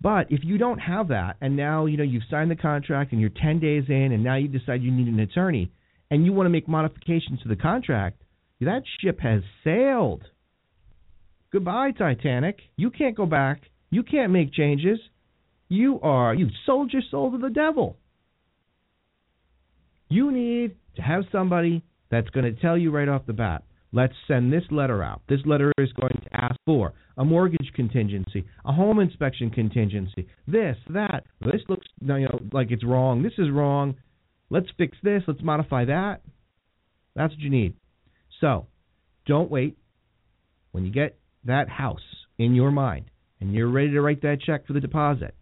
But 0.00 0.32
if 0.32 0.44
you 0.44 0.58
don't 0.58 0.80
have 0.80 1.08
that, 1.08 1.36
and 1.40 1.56
now 1.56 1.86
you 1.86 1.96
know 1.96 2.02
you've 2.02 2.24
signed 2.24 2.50
the 2.50 2.56
contract 2.56 3.12
and 3.12 3.20
you're 3.20 3.30
10 3.30 3.60
days 3.60 3.88
in, 3.88 4.12
and 4.12 4.24
now 4.24 4.34
you 4.34 4.48
decide 4.48 4.82
you 4.82 4.90
need 4.90 5.06
an 5.06 5.20
attorney, 5.20 5.70
and 6.10 6.24
you 6.24 6.32
want 6.32 6.46
to 6.46 6.50
make 6.50 6.66
modifications 6.66 7.40
to 7.42 7.48
the 7.48 7.56
contract, 7.56 8.22
that 8.60 8.82
ship 9.00 9.20
has 9.20 9.42
sailed. 9.64 10.22
Goodbye, 11.52 11.92
Titanic. 11.92 12.60
You 12.76 12.90
can't 12.90 13.16
go 13.16 13.26
back. 13.26 13.70
You 13.90 14.02
can't 14.02 14.32
make 14.32 14.52
changes. 14.52 14.98
You 15.68 16.00
are 16.00 16.34
you've 16.34 16.50
sold 16.66 16.92
your 16.92 17.02
soul 17.10 17.30
to 17.30 17.38
the 17.38 17.50
devil. 17.50 17.96
You 20.12 20.30
need 20.30 20.76
to 20.96 21.02
have 21.02 21.24
somebody 21.32 21.82
that's 22.10 22.28
going 22.28 22.44
to 22.44 22.60
tell 22.60 22.76
you 22.76 22.90
right 22.90 23.08
off 23.08 23.24
the 23.24 23.32
bat. 23.32 23.62
Let's 23.94 24.12
send 24.28 24.52
this 24.52 24.64
letter 24.70 25.02
out. 25.02 25.22
This 25.26 25.40
letter 25.46 25.72
is 25.78 25.90
going 25.94 26.20
to 26.24 26.36
ask 26.36 26.54
for 26.66 26.92
a 27.16 27.24
mortgage 27.24 27.72
contingency, 27.74 28.44
a 28.66 28.72
home 28.74 28.98
inspection 28.98 29.48
contingency, 29.48 30.28
this, 30.46 30.76
that. 30.90 31.24
This 31.40 31.62
looks 31.66 31.86
you 32.02 32.08
know 32.08 32.40
like 32.52 32.70
it's 32.70 32.84
wrong. 32.84 33.22
This 33.22 33.32
is 33.38 33.50
wrong. 33.50 33.94
Let's 34.50 34.66
fix 34.76 34.98
this. 35.02 35.22
Let's 35.26 35.42
modify 35.42 35.86
that. 35.86 36.20
That's 37.16 37.32
what 37.32 37.40
you 37.40 37.48
need. 37.48 37.72
So, 38.38 38.66
don't 39.26 39.50
wait. 39.50 39.78
When 40.72 40.84
you 40.84 40.92
get 40.92 41.18
that 41.46 41.70
house 41.70 42.04
in 42.36 42.54
your 42.54 42.70
mind 42.70 43.06
and 43.40 43.54
you're 43.54 43.70
ready 43.70 43.92
to 43.92 44.02
write 44.02 44.20
that 44.22 44.42
check 44.44 44.66
for 44.66 44.74
the 44.74 44.80
deposit, 44.80 45.34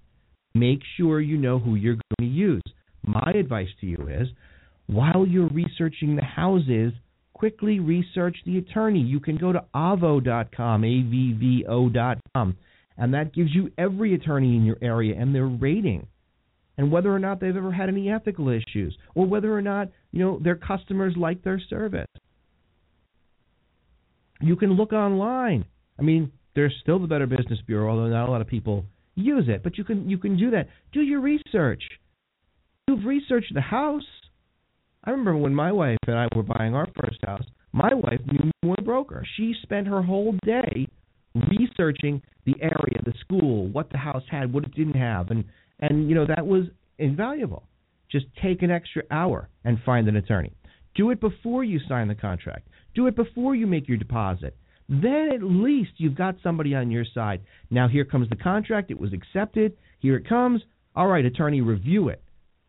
make 0.55 0.79
sure 0.97 1.21
you 1.21 1.39
know 1.39 1.59
who 1.59 1.75
you're 1.75 1.95
going 1.95 2.31
to 2.31 2.37
use. 2.37 2.63
My 3.05 3.33
advice 3.35 3.69
to 3.81 3.87
you 3.87 4.09
is 4.09 4.29
while 4.91 5.27
you're 5.27 5.49
researching 5.49 6.17
the 6.17 6.25
houses, 6.25 6.93
quickly 7.33 7.79
research 7.79 8.37
the 8.45 8.59
attorney. 8.59 9.01
You 9.01 9.21
can 9.21 9.37
go 9.37 9.53
to 9.53 9.65
avvo.com, 9.75 10.85
A-V-V-O.com, 10.85 12.57
and 12.99 13.15
that 13.15 13.33
gives 13.33 13.55
you 13.55 13.71
every 13.79 14.15
attorney 14.15 14.57
in 14.57 14.65
your 14.65 14.79
area 14.83 15.15
and 15.19 15.35
their 15.35 15.47
rating 15.47 16.07
and 16.77 16.91
whether 16.91 17.15
or 17.15 17.19
not 17.19 17.41
they've 17.41 17.57
ever 17.57 17.73
had 17.73 17.89
any 17.89 18.11
ethical 18.11 18.49
issues 18.49 18.97
or 19.15 19.27
whether 19.27 19.57
or 19.57 19.63
not, 19.63 19.89
you 20.13 20.19
know, 20.19 20.41
their 20.43 20.57
customers 20.57 21.15
like 21.17 21.43
their 21.45 21.61
service. 21.71 22.07
You 24.41 24.57
can 24.57 24.73
look 24.73 24.93
online. 24.93 25.67
I 25.99 26.03
mean, 26.03 26.33
there's 26.55 26.75
still 26.81 26.99
the 26.99 27.07
Better 27.07 27.27
Business 27.27 27.59
Bureau, 27.67 27.91
although 27.91 28.09
not 28.09 28.29
a 28.29 28.33
lot 28.33 28.41
of 28.41 28.47
people 28.49 28.85
use 29.15 29.45
it, 29.49 29.63
but 29.63 29.79
you 29.79 29.85
can 29.85 30.09
you 30.09 30.19
can 30.19 30.37
do 30.37 30.51
that. 30.51 30.69
Do 30.93 31.01
your 31.01 31.21
research. 31.21 31.83
You've 32.89 33.05
researched 33.05 33.55
the 33.55 33.61
house. 33.61 34.03
I 35.05 35.11
remember 35.11 35.37
when 35.37 35.55
my 35.55 35.73
wife 35.73 35.99
and 36.07 36.19
I 36.19 36.29
were 36.35 36.43
buying 36.43 36.75
our 36.75 36.89
first 37.01 37.19
house, 37.25 37.45
my 37.73 37.93
wife 37.95 38.21
knew 38.31 38.51
more 38.63 38.77
broker. 38.85 39.25
She 39.37 39.55
spent 39.63 39.87
her 39.87 40.03
whole 40.03 40.35
day 40.45 40.89
researching 41.35 42.21
the 42.45 42.55
area, 42.61 43.01
the 43.05 43.15
school, 43.21 43.69
what 43.69 43.91
the 43.91 43.99
house 43.99 44.25
had, 44.31 44.53
what 44.53 44.65
it 44.65 44.75
didn't 44.75 44.97
have, 44.97 45.31
and 45.31 45.45
and 45.79 46.09
you 46.09 46.15
know 46.15 46.27
that 46.27 46.47
was 46.47 46.65
invaluable. 46.99 47.63
Just 48.11 48.27
take 48.43 48.63
an 48.63 48.71
extra 48.71 49.03
hour 49.11 49.49
and 49.65 49.79
find 49.87 50.09
an 50.09 50.17
attorney. 50.17 50.53
Do 50.95 51.11
it 51.11 51.21
before 51.21 51.65
you 51.65 51.81
sign 51.89 52.09
the 52.09 52.15
contract. 52.15 52.69
Do 52.95 53.07
it 53.07 53.17
before 53.17 53.55
you 53.55 53.67
make 53.67 53.89
your 53.89 53.97
deposit. 53.97 54.57
Then 54.89 55.31
at 55.33 55.43
least 55.43 55.93
you've 55.97 56.17
got 56.17 56.35
somebody 56.43 56.75
on 56.75 56.91
your 56.91 57.05
side. 57.15 57.41
Now 57.71 57.87
here 57.89 58.05
comes 58.05 58.29
the 58.29 58.37
contract. 58.37 58.91
It 58.91 58.99
was 58.99 59.13
accepted. 59.13 59.77
Here 60.01 60.17
it 60.17 60.29
comes. 60.29 60.63
All 60.97 61.07
right, 61.07 61.25
attorney, 61.25 61.61
review 61.61 62.09
it. 62.09 62.21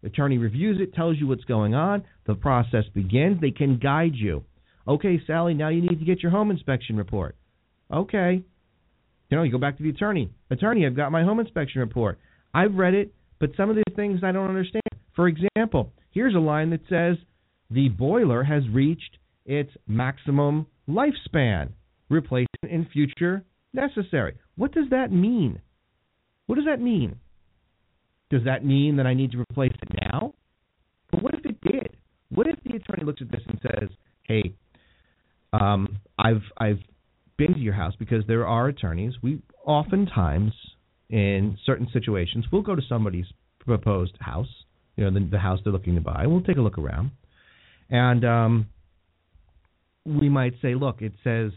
Attorney 0.03 0.37
reviews 0.37 0.79
it, 0.81 0.93
tells 0.93 1.17
you 1.17 1.27
what's 1.27 1.43
going 1.45 1.75
on. 1.75 2.03
The 2.25 2.35
process 2.35 2.85
begins. 2.93 3.39
They 3.39 3.51
can 3.51 3.77
guide 3.77 4.15
you. 4.15 4.43
Okay, 4.87 5.21
Sally, 5.27 5.53
now 5.53 5.69
you 5.69 5.81
need 5.81 5.99
to 5.99 6.05
get 6.05 6.23
your 6.23 6.31
home 6.31 6.49
inspection 6.51 6.97
report. 6.97 7.35
Okay. 7.93 8.43
You 9.29 9.37
know, 9.37 9.43
you 9.43 9.51
go 9.51 9.57
back 9.57 9.77
to 9.77 9.83
the 9.83 9.89
attorney. 9.89 10.31
Attorney, 10.49 10.85
I've 10.85 10.95
got 10.95 11.11
my 11.11 11.23
home 11.23 11.39
inspection 11.39 11.81
report. 11.81 12.19
I've 12.53 12.75
read 12.75 12.93
it, 12.93 13.13
but 13.39 13.51
some 13.55 13.69
of 13.69 13.75
the 13.75 13.83
things 13.95 14.21
I 14.23 14.31
don't 14.31 14.49
understand. 14.49 14.81
For 15.15 15.27
example, 15.27 15.91
here's 16.11 16.35
a 16.35 16.39
line 16.39 16.69
that 16.71 16.81
says 16.89 17.17
the 17.69 17.89
boiler 17.89 18.43
has 18.43 18.67
reached 18.69 19.17
its 19.45 19.71
maximum 19.87 20.67
lifespan. 20.89 21.69
Replacement 22.09 22.47
in 22.63 22.87
future 22.91 23.43
necessary. 23.73 24.35
What 24.55 24.73
does 24.73 24.89
that 24.89 25.11
mean? 25.11 25.61
What 26.47 26.55
does 26.55 26.65
that 26.65 26.81
mean? 26.81 27.15
Does 28.31 28.43
that 28.45 28.65
mean 28.65 28.95
that 28.95 29.05
I 29.05 29.13
need 29.13 29.31
to 29.33 29.39
replace 29.39 29.73
it 29.73 29.89
now? 30.01 30.33
But 31.11 31.21
what 31.21 31.33
if 31.35 31.45
it 31.45 31.61
did? 31.61 31.97
What 32.29 32.47
if 32.47 32.55
the 32.63 32.77
attorney 32.77 33.03
looks 33.05 33.21
at 33.21 33.29
this 33.29 33.41
and 33.45 33.59
says, 33.61 33.89
"Hey, 34.23 34.53
um, 35.53 35.99
I've 36.17 36.41
I've 36.57 36.79
been 37.37 37.53
to 37.53 37.59
your 37.59 37.73
house 37.73 37.93
because 37.99 38.23
there 38.27 38.47
are 38.47 38.67
attorneys. 38.67 39.13
We 39.21 39.41
oftentimes, 39.65 40.53
in 41.09 41.57
certain 41.65 41.87
situations, 41.91 42.45
we'll 42.51 42.61
go 42.61 42.75
to 42.75 42.81
somebody's 42.87 43.25
proposed 43.59 44.15
house, 44.19 44.47
you 44.95 45.03
know, 45.03 45.11
the, 45.11 45.25
the 45.25 45.39
house 45.39 45.59
they're 45.63 45.73
looking 45.73 45.95
to 45.95 46.01
buy. 46.01 46.25
We'll 46.25 46.41
take 46.41 46.57
a 46.57 46.61
look 46.61 46.77
around, 46.77 47.11
and 47.89 48.23
um, 48.23 48.67
we 50.05 50.29
might 50.29 50.53
say, 50.61 50.73
look, 50.73 51.01
it 51.01 51.13
says 51.23 51.51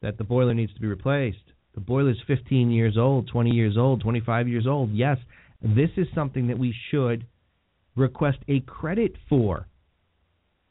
that 0.00 0.18
the 0.18 0.24
boiler 0.24 0.54
needs 0.54 0.72
to 0.74 0.80
be 0.80 0.86
replaced. 0.86 1.38
The 1.74 1.80
boiler 1.80 2.12
is 2.12 2.18
15 2.26 2.70
years 2.70 2.96
old, 2.96 3.28
20 3.28 3.50
years 3.50 3.76
old, 3.76 4.00
25 4.00 4.48
years 4.48 4.66
old. 4.66 4.92
Yes, 4.92 5.18
this 5.64 5.90
is 5.96 6.06
something 6.14 6.48
that 6.48 6.58
we 6.58 6.74
should 6.90 7.26
request 7.96 8.38
a 8.48 8.60
credit 8.60 9.16
for. 9.28 9.66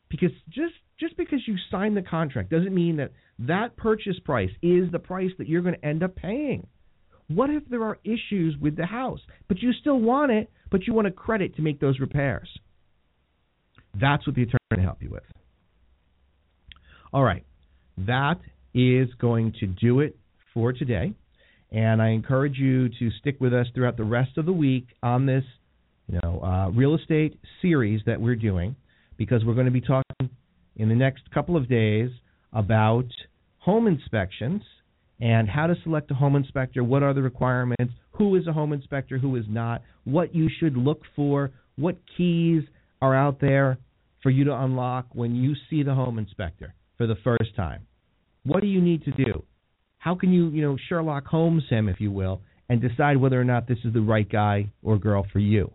Because 0.10 0.32
just 0.50 0.74
just 1.00 1.18
because 1.18 1.40
you 1.48 1.56
sign 1.72 1.96
the 1.96 2.04
contract 2.04 2.52
doesn't 2.52 2.74
mean 2.74 2.98
that 2.98 3.12
that 3.40 3.76
purchase 3.76 4.20
price 4.24 4.52
is 4.62 4.92
the 4.92 5.00
price 5.00 5.32
that 5.40 5.50
you're 5.50 5.64
going 5.64 5.76
to 5.76 5.86
end 5.86 6.04
up 6.04 6.16
paying. 6.16 6.68
What 7.28 7.50
if 7.50 7.64
there 7.68 7.84
are 7.84 7.98
issues 8.04 8.56
with 8.62 8.78
the 8.78 8.86
house, 8.86 9.20
but 9.48 9.60
you 9.60 9.74
still 9.74 10.00
want 10.00 10.32
it, 10.32 10.52
but 10.70 10.86
you 10.86 10.94
want 10.94 11.08
a 11.08 11.12
credit 11.12 11.56
to 11.56 11.64
make 11.64 11.80
those 11.80 12.00
repairs? 12.00 12.48
That's 14.00 14.26
what 14.28 14.36
the 14.36 14.44
attorney 14.44 14.60
can 14.72 14.84
help 14.84 15.02
you 15.02 15.10
with. 15.10 15.24
All 17.12 17.24
right. 17.24 17.44
That 17.98 18.40
is 18.74 19.10
going 19.20 19.54
to 19.60 19.68
do 19.68 20.00
it 20.02 20.16
for 20.54 20.74
today. 20.74 21.14
And 21.74 22.02
I 22.02 22.10
encourage 22.10 22.58
you 22.58 22.88
to 22.88 23.10
stick 23.20 23.38
with 23.40 23.54
us 23.54 23.66
throughout 23.74 23.98
the 23.98 24.04
rest 24.04 24.38
of 24.38 24.46
the 24.46 24.54
week 24.54 24.88
on 25.02 25.26
this, 25.26 25.44
you 26.08 26.20
know, 26.24 26.40
uh, 26.44 26.70
real 26.70 26.96
estate 26.96 27.40
series 27.62 28.02
that 28.06 28.22
we're 28.22 28.36
doing, 28.36 28.76
because 29.18 29.44
we're 29.44 29.56
going 29.56 29.66
to 29.66 29.72
be 29.72 29.82
talking 29.82 30.30
in 30.76 30.90
the 30.90 30.96
next 30.96 31.30
couple 31.32 31.58
of 31.58 31.68
days 31.68 32.10
about 32.52 33.08
home 33.58 33.88
inspections 33.88 34.62
and 35.20 35.50
how 35.50 35.66
to 35.66 35.76
select 35.84 36.12
a 36.12 36.14
home 36.14 36.36
inspector, 36.36 36.84
what 36.84 37.02
are 37.02 37.14
the 37.14 37.22
requirements, 37.22 37.94
who 38.12 38.36
is 38.36 38.46
a 38.46 38.54
home 38.54 38.74
inspector, 38.74 39.18
who 39.18 39.36
is 39.36 39.46
not, 39.50 39.82
what 40.04 40.36
you 40.36 40.50
should 40.60 40.78
look 40.78 41.02
for, 41.16 41.52
what 41.76 41.98
keys 42.18 42.64
are 43.02 43.16
out 43.16 43.42
there 43.42 43.78
for 44.22 44.30
you 44.30 44.44
to 44.44 44.54
unlock 44.54 45.08
when 45.14 45.36
you 45.36 45.56
see 45.70 45.82
the 45.82 45.94
home 45.94 46.20
inspector 46.20 46.74
for 46.98 47.08
the 47.08 47.16
first 47.24 47.56
time. 47.56 47.88
What 48.46 48.62
do 48.62 48.68
you 48.68 48.82
need 48.82 49.04
to 49.06 49.12
do? 49.12 49.44
How 50.04 50.16
can 50.16 50.34
you, 50.34 50.50
you 50.50 50.62
know, 50.62 50.76
Sherlock 50.90 51.26
Holmes 51.26 51.64
him, 51.70 51.88
if 51.88 52.02
you 52.02 52.12
will, 52.12 52.42
and 52.68 52.82
decide 52.82 53.16
whether 53.16 53.40
or 53.40 53.46
not 53.46 53.70
this 53.70 53.78
is 53.86 53.94
the 53.94 54.02
right 54.02 54.30
guy 54.30 54.70
or 54.82 54.98
girl 54.98 55.26
for 55.32 55.40
you? 55.40 55.72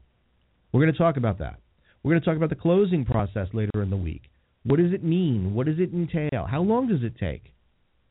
We're 0.70 0.82
going 0.82 0.92
to 0.92 0.98
talk 0.98 1.16
about 1.16 1.38
that. 1.38 1.60
We're 2.02 2.12
going 2.12 2.20
to 2.20 2.26
talk 2.26 2.36
about 2.36 2.50
the 2.50 2.54
closing 2.54 3.06
process 3.06 3.48
later 3.54 3.82
in 3.82 3.88
the 3.88 3.96
week. 3.96 4.24
What 4.64 4.80
does 4.80 4.92
it 4.92 5.02
mean? 5.02 5.54
What 5.54 5.64
does 5.64 5.78
it 5.78 5.94
entail? 5.94 6.44
How 6.46 6.60
long 6.60 6.88
does 6.88 7.02
it 7.02 7.14
take? 7.18 7.54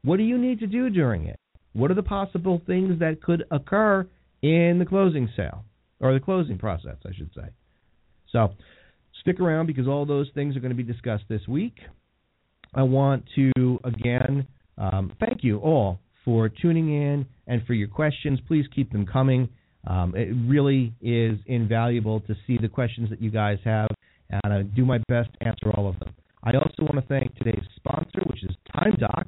What 0.04 0.18
do 0.18 0.24
you 0.24 0.40
need 0.40 0.60
to 0.62 0.66
do 0.66 0.90
during 0.90 1.28
it? 1.28 1.40
What 1.74 1.92
are 1.92 1.94
the 1.94 2.02
possible 2.02 2.64
things 2.66 3.00
that 3.00 3.22
could 3.22 3.44
occur 3.52 4.08
in 4.42 4.80
the 4.80 4.86
closing 4.86 5.30
sale 5.38 5.66
or 6.00 6.16
the 6.16 6.20
closing 6.20 6.58
process, 6.58 6.96
I 7.06 7.14
should 7.16 7.30
say? 7.36 7.50
So, 8.32 8.54
stick 9.22 9.40
around 9.40 9.68
because 9.68 9.88
all 9.88 10.08
those 10.08 10.32
things 10.34 10.58
are 10.58 10.62
going 10.62 10.76
to 10.76 10.84
be 10.84 10.92
discussed 10.92 11.26
this 11.30 11.48
week. 11.48 11.76
I 12.74 12.82
want 12.82 13.26
to 13.36 13.80
again 13.84 14.48
um, 14.80 15.14
thank 15.20 15.44
you 15.44 15.60
all 15.60 16.00
for 16.28 16.50
tuning 16.50 16.90
in 16.94 17.26
and 17.48 17.66
for 17.66 17.74
your 17.74 17.88
questions. 17.88 18.38
Please 18.50 18.66
keep 18.76 18.92
them 18.92 19.06
coming. 19.06 19.48
Um, 19.88 20.14
it 20.14 20.36
really 20.46 20.94
is 21.02 21.40
invaluable 21.46 22.20
to 22.22 22.36
see 22.46 22.58
the 22.62 22.68
questions 22.68 23.10
that 23.12 23.22
you 23.22 23.32
guys 23.32 23.60
have, 23.64 23.88
and 24.30 24.54
I 24.54 24.64
do 24.64 24.84
my 24.84 24.98
best 25.08 25.30
to 25.40 25.48
answer 25.48 25.72
all 25.78 25.88
of 25.88 25.98
them. 26.00 26.14
I 26.44 26.52
also 26.52 26.82
want 26.82 26.96
to 26.96 27.02
thank 27.08 27.34
today's 27.36 27.64
sponsor, 27.78 28.20
which 28.26 28.44
is 28.44 28.52
TimeDoc. 28.76 29.24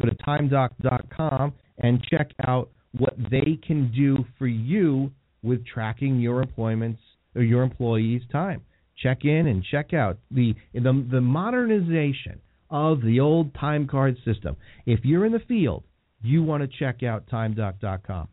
Go 0.00 0.08
to 0.08 0.14
timedoc.com 0.24 1.52
and 1.78 2.00
check 2.08 2.30
out 2.46 2.70
what 2.96 3.14
they 3.32 3.58
can 3.66 3.90
do 3.90 4.24
for 4.38 4.46
you 4.46 5.10
with 5.42 5.66
tracking 5.66 6.20
your 6.20 6.40
employment's 6.40 7.00
or 7.34 7.42
your 7.42 7.64
employees' 7.64 8.22
time. 8.30 8.62
check 9.02 9.24
in 9.24 9.48
and 9.48 9.64
check 9.64 9.92
out 9.92 10.18
the 10.30 10.54
the, 10.72 11.06
the 11.10 11.20
modernization 11.20 12.40
of 12.70 13.02
the 13.02 13.18
old 13.18 13.52
time 13.54 13.88
card 13.88 14.16
system. 14.24 14.56
If 14.86 15.00
you're 15.04 15.26
in 15.26 15.32
the 15.32 15.40
field, 15.40 15.82
you 16.24 16.42
want 16.42 16.62
to 16.62 16.78
check 16.78 17.02
out 17.02 17.26
timedoc.com. 17.28 18.28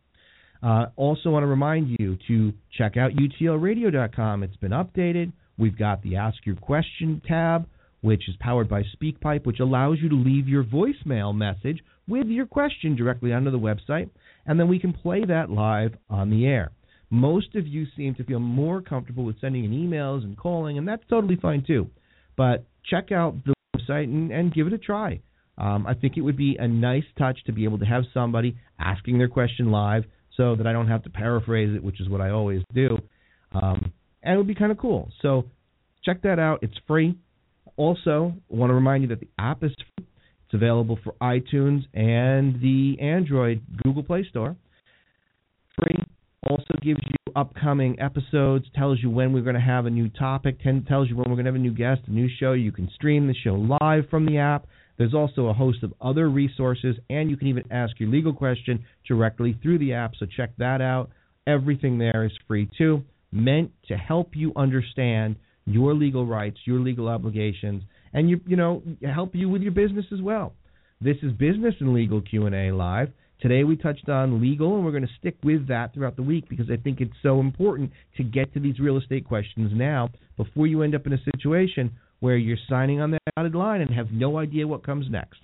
Uh, 0.63 0.85
also, 0.95 1.29
want 1.29 1.43
to 1.43 1.47
remind 1.47 1.95
you 1.99 2.17
to 2.27 2.53
check 2.77 2.95
out 2.95 3.11
utlradio.com. 3.13 4.43
It's 4.43 4.55
been 4.57 4.71
updated. 4.71 5.31
We've 5.57 5.77
got 5.77 6.03
the 6.03 6.17
Ask 6.17 6.45
Your 6.45 6.55
Question 6.55 7.21
tab, 7.27 7.67
which 8.01 8.29
is 8.29 8.35
powered 8.39 8.69
by 8.69 8.83
SpeakPipe, 8.83 9.45
which 9.45 9.59
allows 9.59 9.97
you 10.01 10.09
to 10.09 10.15
leave 10.15 10.47
your 10.47 10.63
voicemail 10.63 11.35
message 11.35 11.83
with 12.07 12.27
your 12.27 12.45
question 12.45 12.95
directly 12.95 13.33
onto 13.33 13.51
the 13.51 13.59
website, 13.59 14.09
and 14.45 14.59
then 14.59 14.67
we 14.67 14.79
can 14.79 14.93
play 14.93 15.25
that 15.25 15.49
live 15.49 15.93
on 16.09 16.29
the 16.29 16.45
air. 16.45 16.71
Most 17.09 17.55
of 17.55 17.67
you 17.67 17.85
seem 17.97 18.15
to 18.15 18.23
feel 18.23 18.39
more 18.39 18.81
comfortable 18.81 19.23
with 19.23 19.39
sending 19.41 19.65
in 19.65 19.71
emails 19.71 20.23
and 20.23 20.37
calling, 20.37 20.77
and 20.77 20.87
that's 20.87 21.03
totally 21.09 21.35
fine 21.35 21.63
too. 21.65 21.89
But 22.37 22.65
check 22.89 23.11
out 23.11 23.35
the 23.45 23.53
website 23.75 24.05
and, 24.05 24.31
and 24.31 24.53
give 24.53 24.67
it 24.67 24.73
a 24.73 24.77
try. 24.77 25.21
Um, 25.61 25.85
I 25.85 25.93
think 25.93 26.17
it 26.17 26.21
would 26.21 26.37
be 26.37 26.57
a 26.59 26.67
nice 26.67 27.03
touch 27.19 27.37
to 27.45 27.51
be 27.51 27.65
able 27.65 27.77
to 27.77 27.85
have 27.85 28.03
somebody 28.15 28.57
asking 28.79 29.19
their 29.19 29.27
question 29.27 29.69
live 29.69 30.05
so 30.35 30.55
that 30.55 30.65
I 30.65 30.73
don't 30.73 30.87
have 30.87 31.03
to 31.03 31.11
paraphrase 31.11 31.75
it, 31.75 31.83
which 31.83 32.01
is 32.01 32.09
what 32.09 32.19
I 32.19 32.31
always 32.31 32.63
do. 32.73 32.97
Um, 33.53 33.93
and 34.23 34.33
it 34.33 34.37
would 34.37 34.47
be 34.47 34.55
kind 34.55 34.71
of 34.71 34.79
cool. 34.79 35.11
So 35.21 35.45
check 36.03 36.23
that 36.23 36.39
out. 36.39 36.59
It's 36.63 36.73
free. 36.87 37.15
Also, 37.77 38.33
I 38.51 38.55
want 38.55 38.71
to 38.71 38.73
remind 38.73 39.03
you 39.03 39.09
that 39.09 39.19
the 39.19 39.29
app 39.37 39.63
is 39.63 39.71
free. 39.75 40.07
It's 40.45 40.53
available 40.55 40.97
for 41.03 41.13
iTunes 41.21 41.83
and 41.93 42.59
the 42.59 42.97
Android 42.99 43.61
Google 43.83 44.03
Play 44.03 44.25
Store. 44.27 44.55
Free. 45.77 46.03
Also 46.49 46.73
gives 46.81 46.99
you 47.07 47.33
upcoming 47.35 47.99
episodes, 47.99 48.65
tells 48.75 48.99
you 49.01 49.11
when 49.11 49.31
we're 49.31 49.43
going 49.43 49.55
to 49.55 49.61
have 49.61 49.85
a 49.85 49.91
new 49.91 50.09
topic, 50.09 50.57
tells 50.87 51.07
you 51.07 51.15
when 51.15 51.29
we're 51.29 51.35
going 51.35 51.45
to 51.45 51.51
have 51.51 51.55
a 51.55 51.59
new 51.59 51.73
guest, 51.73 52.01
a 52.07 52.11
new 52.11 52.27
show. 52.39 52.53
You 52.53 52.71
can 52.71 52.89
stream 52.95 53.27
the 53.27 53.35
show 53.35 53.53
live 53.79 54.09
from 54.09 54.25
the 54.25 54.39
app. 54.39 54.65
There's 55.01 55.15
also 55.15 55.47
a 55.47 55.53
host 55.53 55.81
of 55.81 55.95
other 55.99 56.29
resources, 56.29 56.95
and 57.09 57.27
you 57.27 57.35
can 57.35 57.47
even 57.47 57.63
ask 57.71 57.99
your 57.99 58.07
legal 58.07 58.33
question 58.33 58.85
directly 59.07 59.57
through 59.63 59.79
the 59.79 59.93
app. 59.93 60.11
So 60.19 60.27
check 60.27 60.51
that 60.59 60.79
out. 60.79 61.09
Everything 61.47 61.97
there 61.97 62.23
is 62.23 62.31
free 62.47 62.69
too, 62.77 63.03
meant 63.31 63.71
to 63.87 63.97
help 63.97 64.35
you 64.35 64.53
understand 64.55 65.37
your 65.65 65.95
legal 65.95 66.27
rights, 66.27 66.59
your 66.65 66.79
legal 66.79 67.07
obligations, 67.07 67.81
and 68.13 68.29
you 68.29 68.41
you 68.45 68.55
know 68.55 68.83
help 69.11 69.33
you 69.33 69.49
with 69.49 69.63
your 69.63 69.71
business 69.71 70.05
as 70.13 70.21
well. 70.21 70.53
This 71.01 71.17
is 71.23 71.31
Business 71.31 71.73
and 71.79 71.95
Legal 71.95 72.21
Q&A 72.21 72.71
live. 72.71 73.11
Today 73.41 73.63
we 73.63 73.77
touched 73.77 74.07
on 74.07 74.39
legal, 74.39 74.75
and 74.75 74.85
we're 74.85 74.91
going 74.91 75.01
to 75.01 75.17
stick 75.17 75.35
with 75.43 75.67
that 75.67 75.95
throughout 75.95 76.15
the 76.15 76.21
week 76.21 76.47
because 76.47 76.69
I 76.69 76.77
think 76.77 77.01
it's 77.01 77.11
so 77.23 77.39
important 77.39 77.89
to 78.17 78.23
get 78.23 78.53
to 78.53 78.59
these 78.59 78.77
real 78.79 78.97
estate 78.97 79.27
questions 79.27 79.71
now 79.73 80.09
before 80.37 80.67
you 80.67 80.83
end 80.83 80.93
up 80.93 81.07
in 81.07 81.13
a 81.13 81.23
situation 81.35 81.91
where 82.21 82.37
you're 82.37 82.57
signing 82.69 83.01
on 83.01 83.11
the 83.11 83.19
dotted 83.35 83.53
line 83.53 83.81
and 83.81 83.93
have 83.93 84.11
no 84.11 84.37
idea 84.37 84.65
what 84.65 84.85
comes 84.85 85.07
next. 85.09 85.39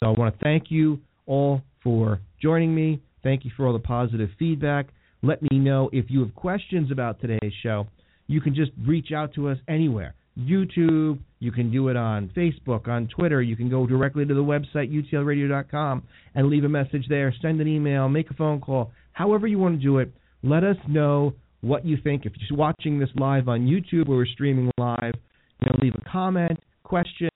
So 0.00 0.06
I 0.06 0.10
want 0.10 0.34
to 0.34 0.42
thank 0.42 0.70
you 0.70 1.00
all 1.26 1.62
for 1.82 2.20
joining 2.40 2.74
me. 2.74 3.02
Thank 3.22 3.44
you 3.44 3.50
for 3.56 3.66
all 3.66 3.72
the 3.72 3.78
positive 3.78 4.30
feedback. 4.38 4.86
Let 5.22 5.42
me 5.42 5.58
know 5.58 5.90
if 5.92 6.06
you 6.08 6.20
have 6.20 6.34
questions 6.34 6.90
about 6.90 7.20
today's 7.20 7.52
show. 7.62 7.86
You 8.26 8.40
can 8.40 8.54
just 8.54 8.70
reach 8.86 9.12
out 9.14 9.34
to 9.34 9.48
us 9.48 9.58
anywhere. 9.68 10.14
YouTube, 10.38 11.18
you 11.38 11.52
can 11.52 11.70
do 11.70 11.88
it 11.88 11.96
on 11.96 12.30
Facebook, 12.36 12.88
on 12.88 13.08
Twitter. 13.08 13.40
You 13.40 13.56
can 13.56 13.70
go 13.70 13.86
directly 13.86 14.24
to 14.24 14.34
the 14.34 14.42
website, 14.42 14.92
utlradio.com, 14.92 16.02
and 16.34 16.48
leave 16.48 16.64
a 16.64 16.68
message 16.68 17.06
there. 17.08 17.32
Send 17.40 17.60
an 17.60 17.68
email, 17.68 18.08
make 18.08 18.30
a 18.30 18.34
phone 18.34 18.60
call, 18.60 18.90
however 19.12 19.46
you 19.46 19.58
want 19.58 19.78
to 19.78 19.82
do 19.82 19.98
it. 19.98 20.12
Let 20.42 20.64
us 20.64 20.76
know 20.88 21.34
what 21.60 21.86
you 21.86 21.96
think. 22.02 22.26
If 22.26 22.32
you're 22.36 22.58
watching 22.58 22.98
this 22.98 23.08
live 23.16 23.48
on 23.48 23.60
YouTube 23.60 24.08
or 24.08 24.16
we're 24.16 24.26
streaming 24.26 24.70
live, 24.76 25.14
you 25.60 25.68
know, 25.68 25.76
leave 25.80 25.94
a 25.94 26.10
comment, 26.10 26.58
questions. 26.82 27.30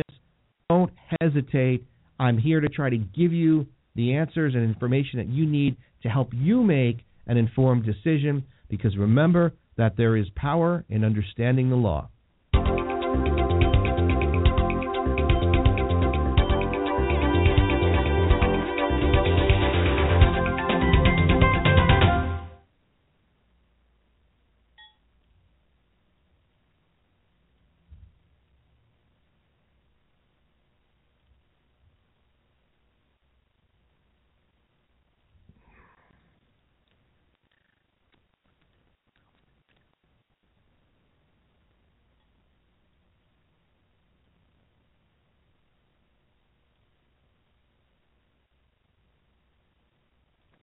Don't 0.69 0.93
hesitate. 1.21 1.85
I'm 2.21 2.39
here 2.39 2.61
to 2.61 2.69
try 2.69 2.91
to 2.91 2.99
give 2.99 3.33
you 3.33 3.67
the 3.95 4.15
answers 4.15 4.55
and 4.55 4.63
information 4.63 5.19
that 5.19 5.29
you 5.29 5.47
need 5.47 5.77
to 6.03 6.09
help 6.09 6.31
you 6.33 6.63
make 6.63 6.99
an 7.27 7.37
informed 7.37 7.85
decision 7.85 8.45
because 8.69 8.97
remember 8.97 9.53
that 9.77 9.97
there 9.97 10.17
is 10.17 10.27
power 10.35 10.85
in 10.89 11.05
understanding 11.05 11.71
the 11.71 11.77
law. 11.77 12.09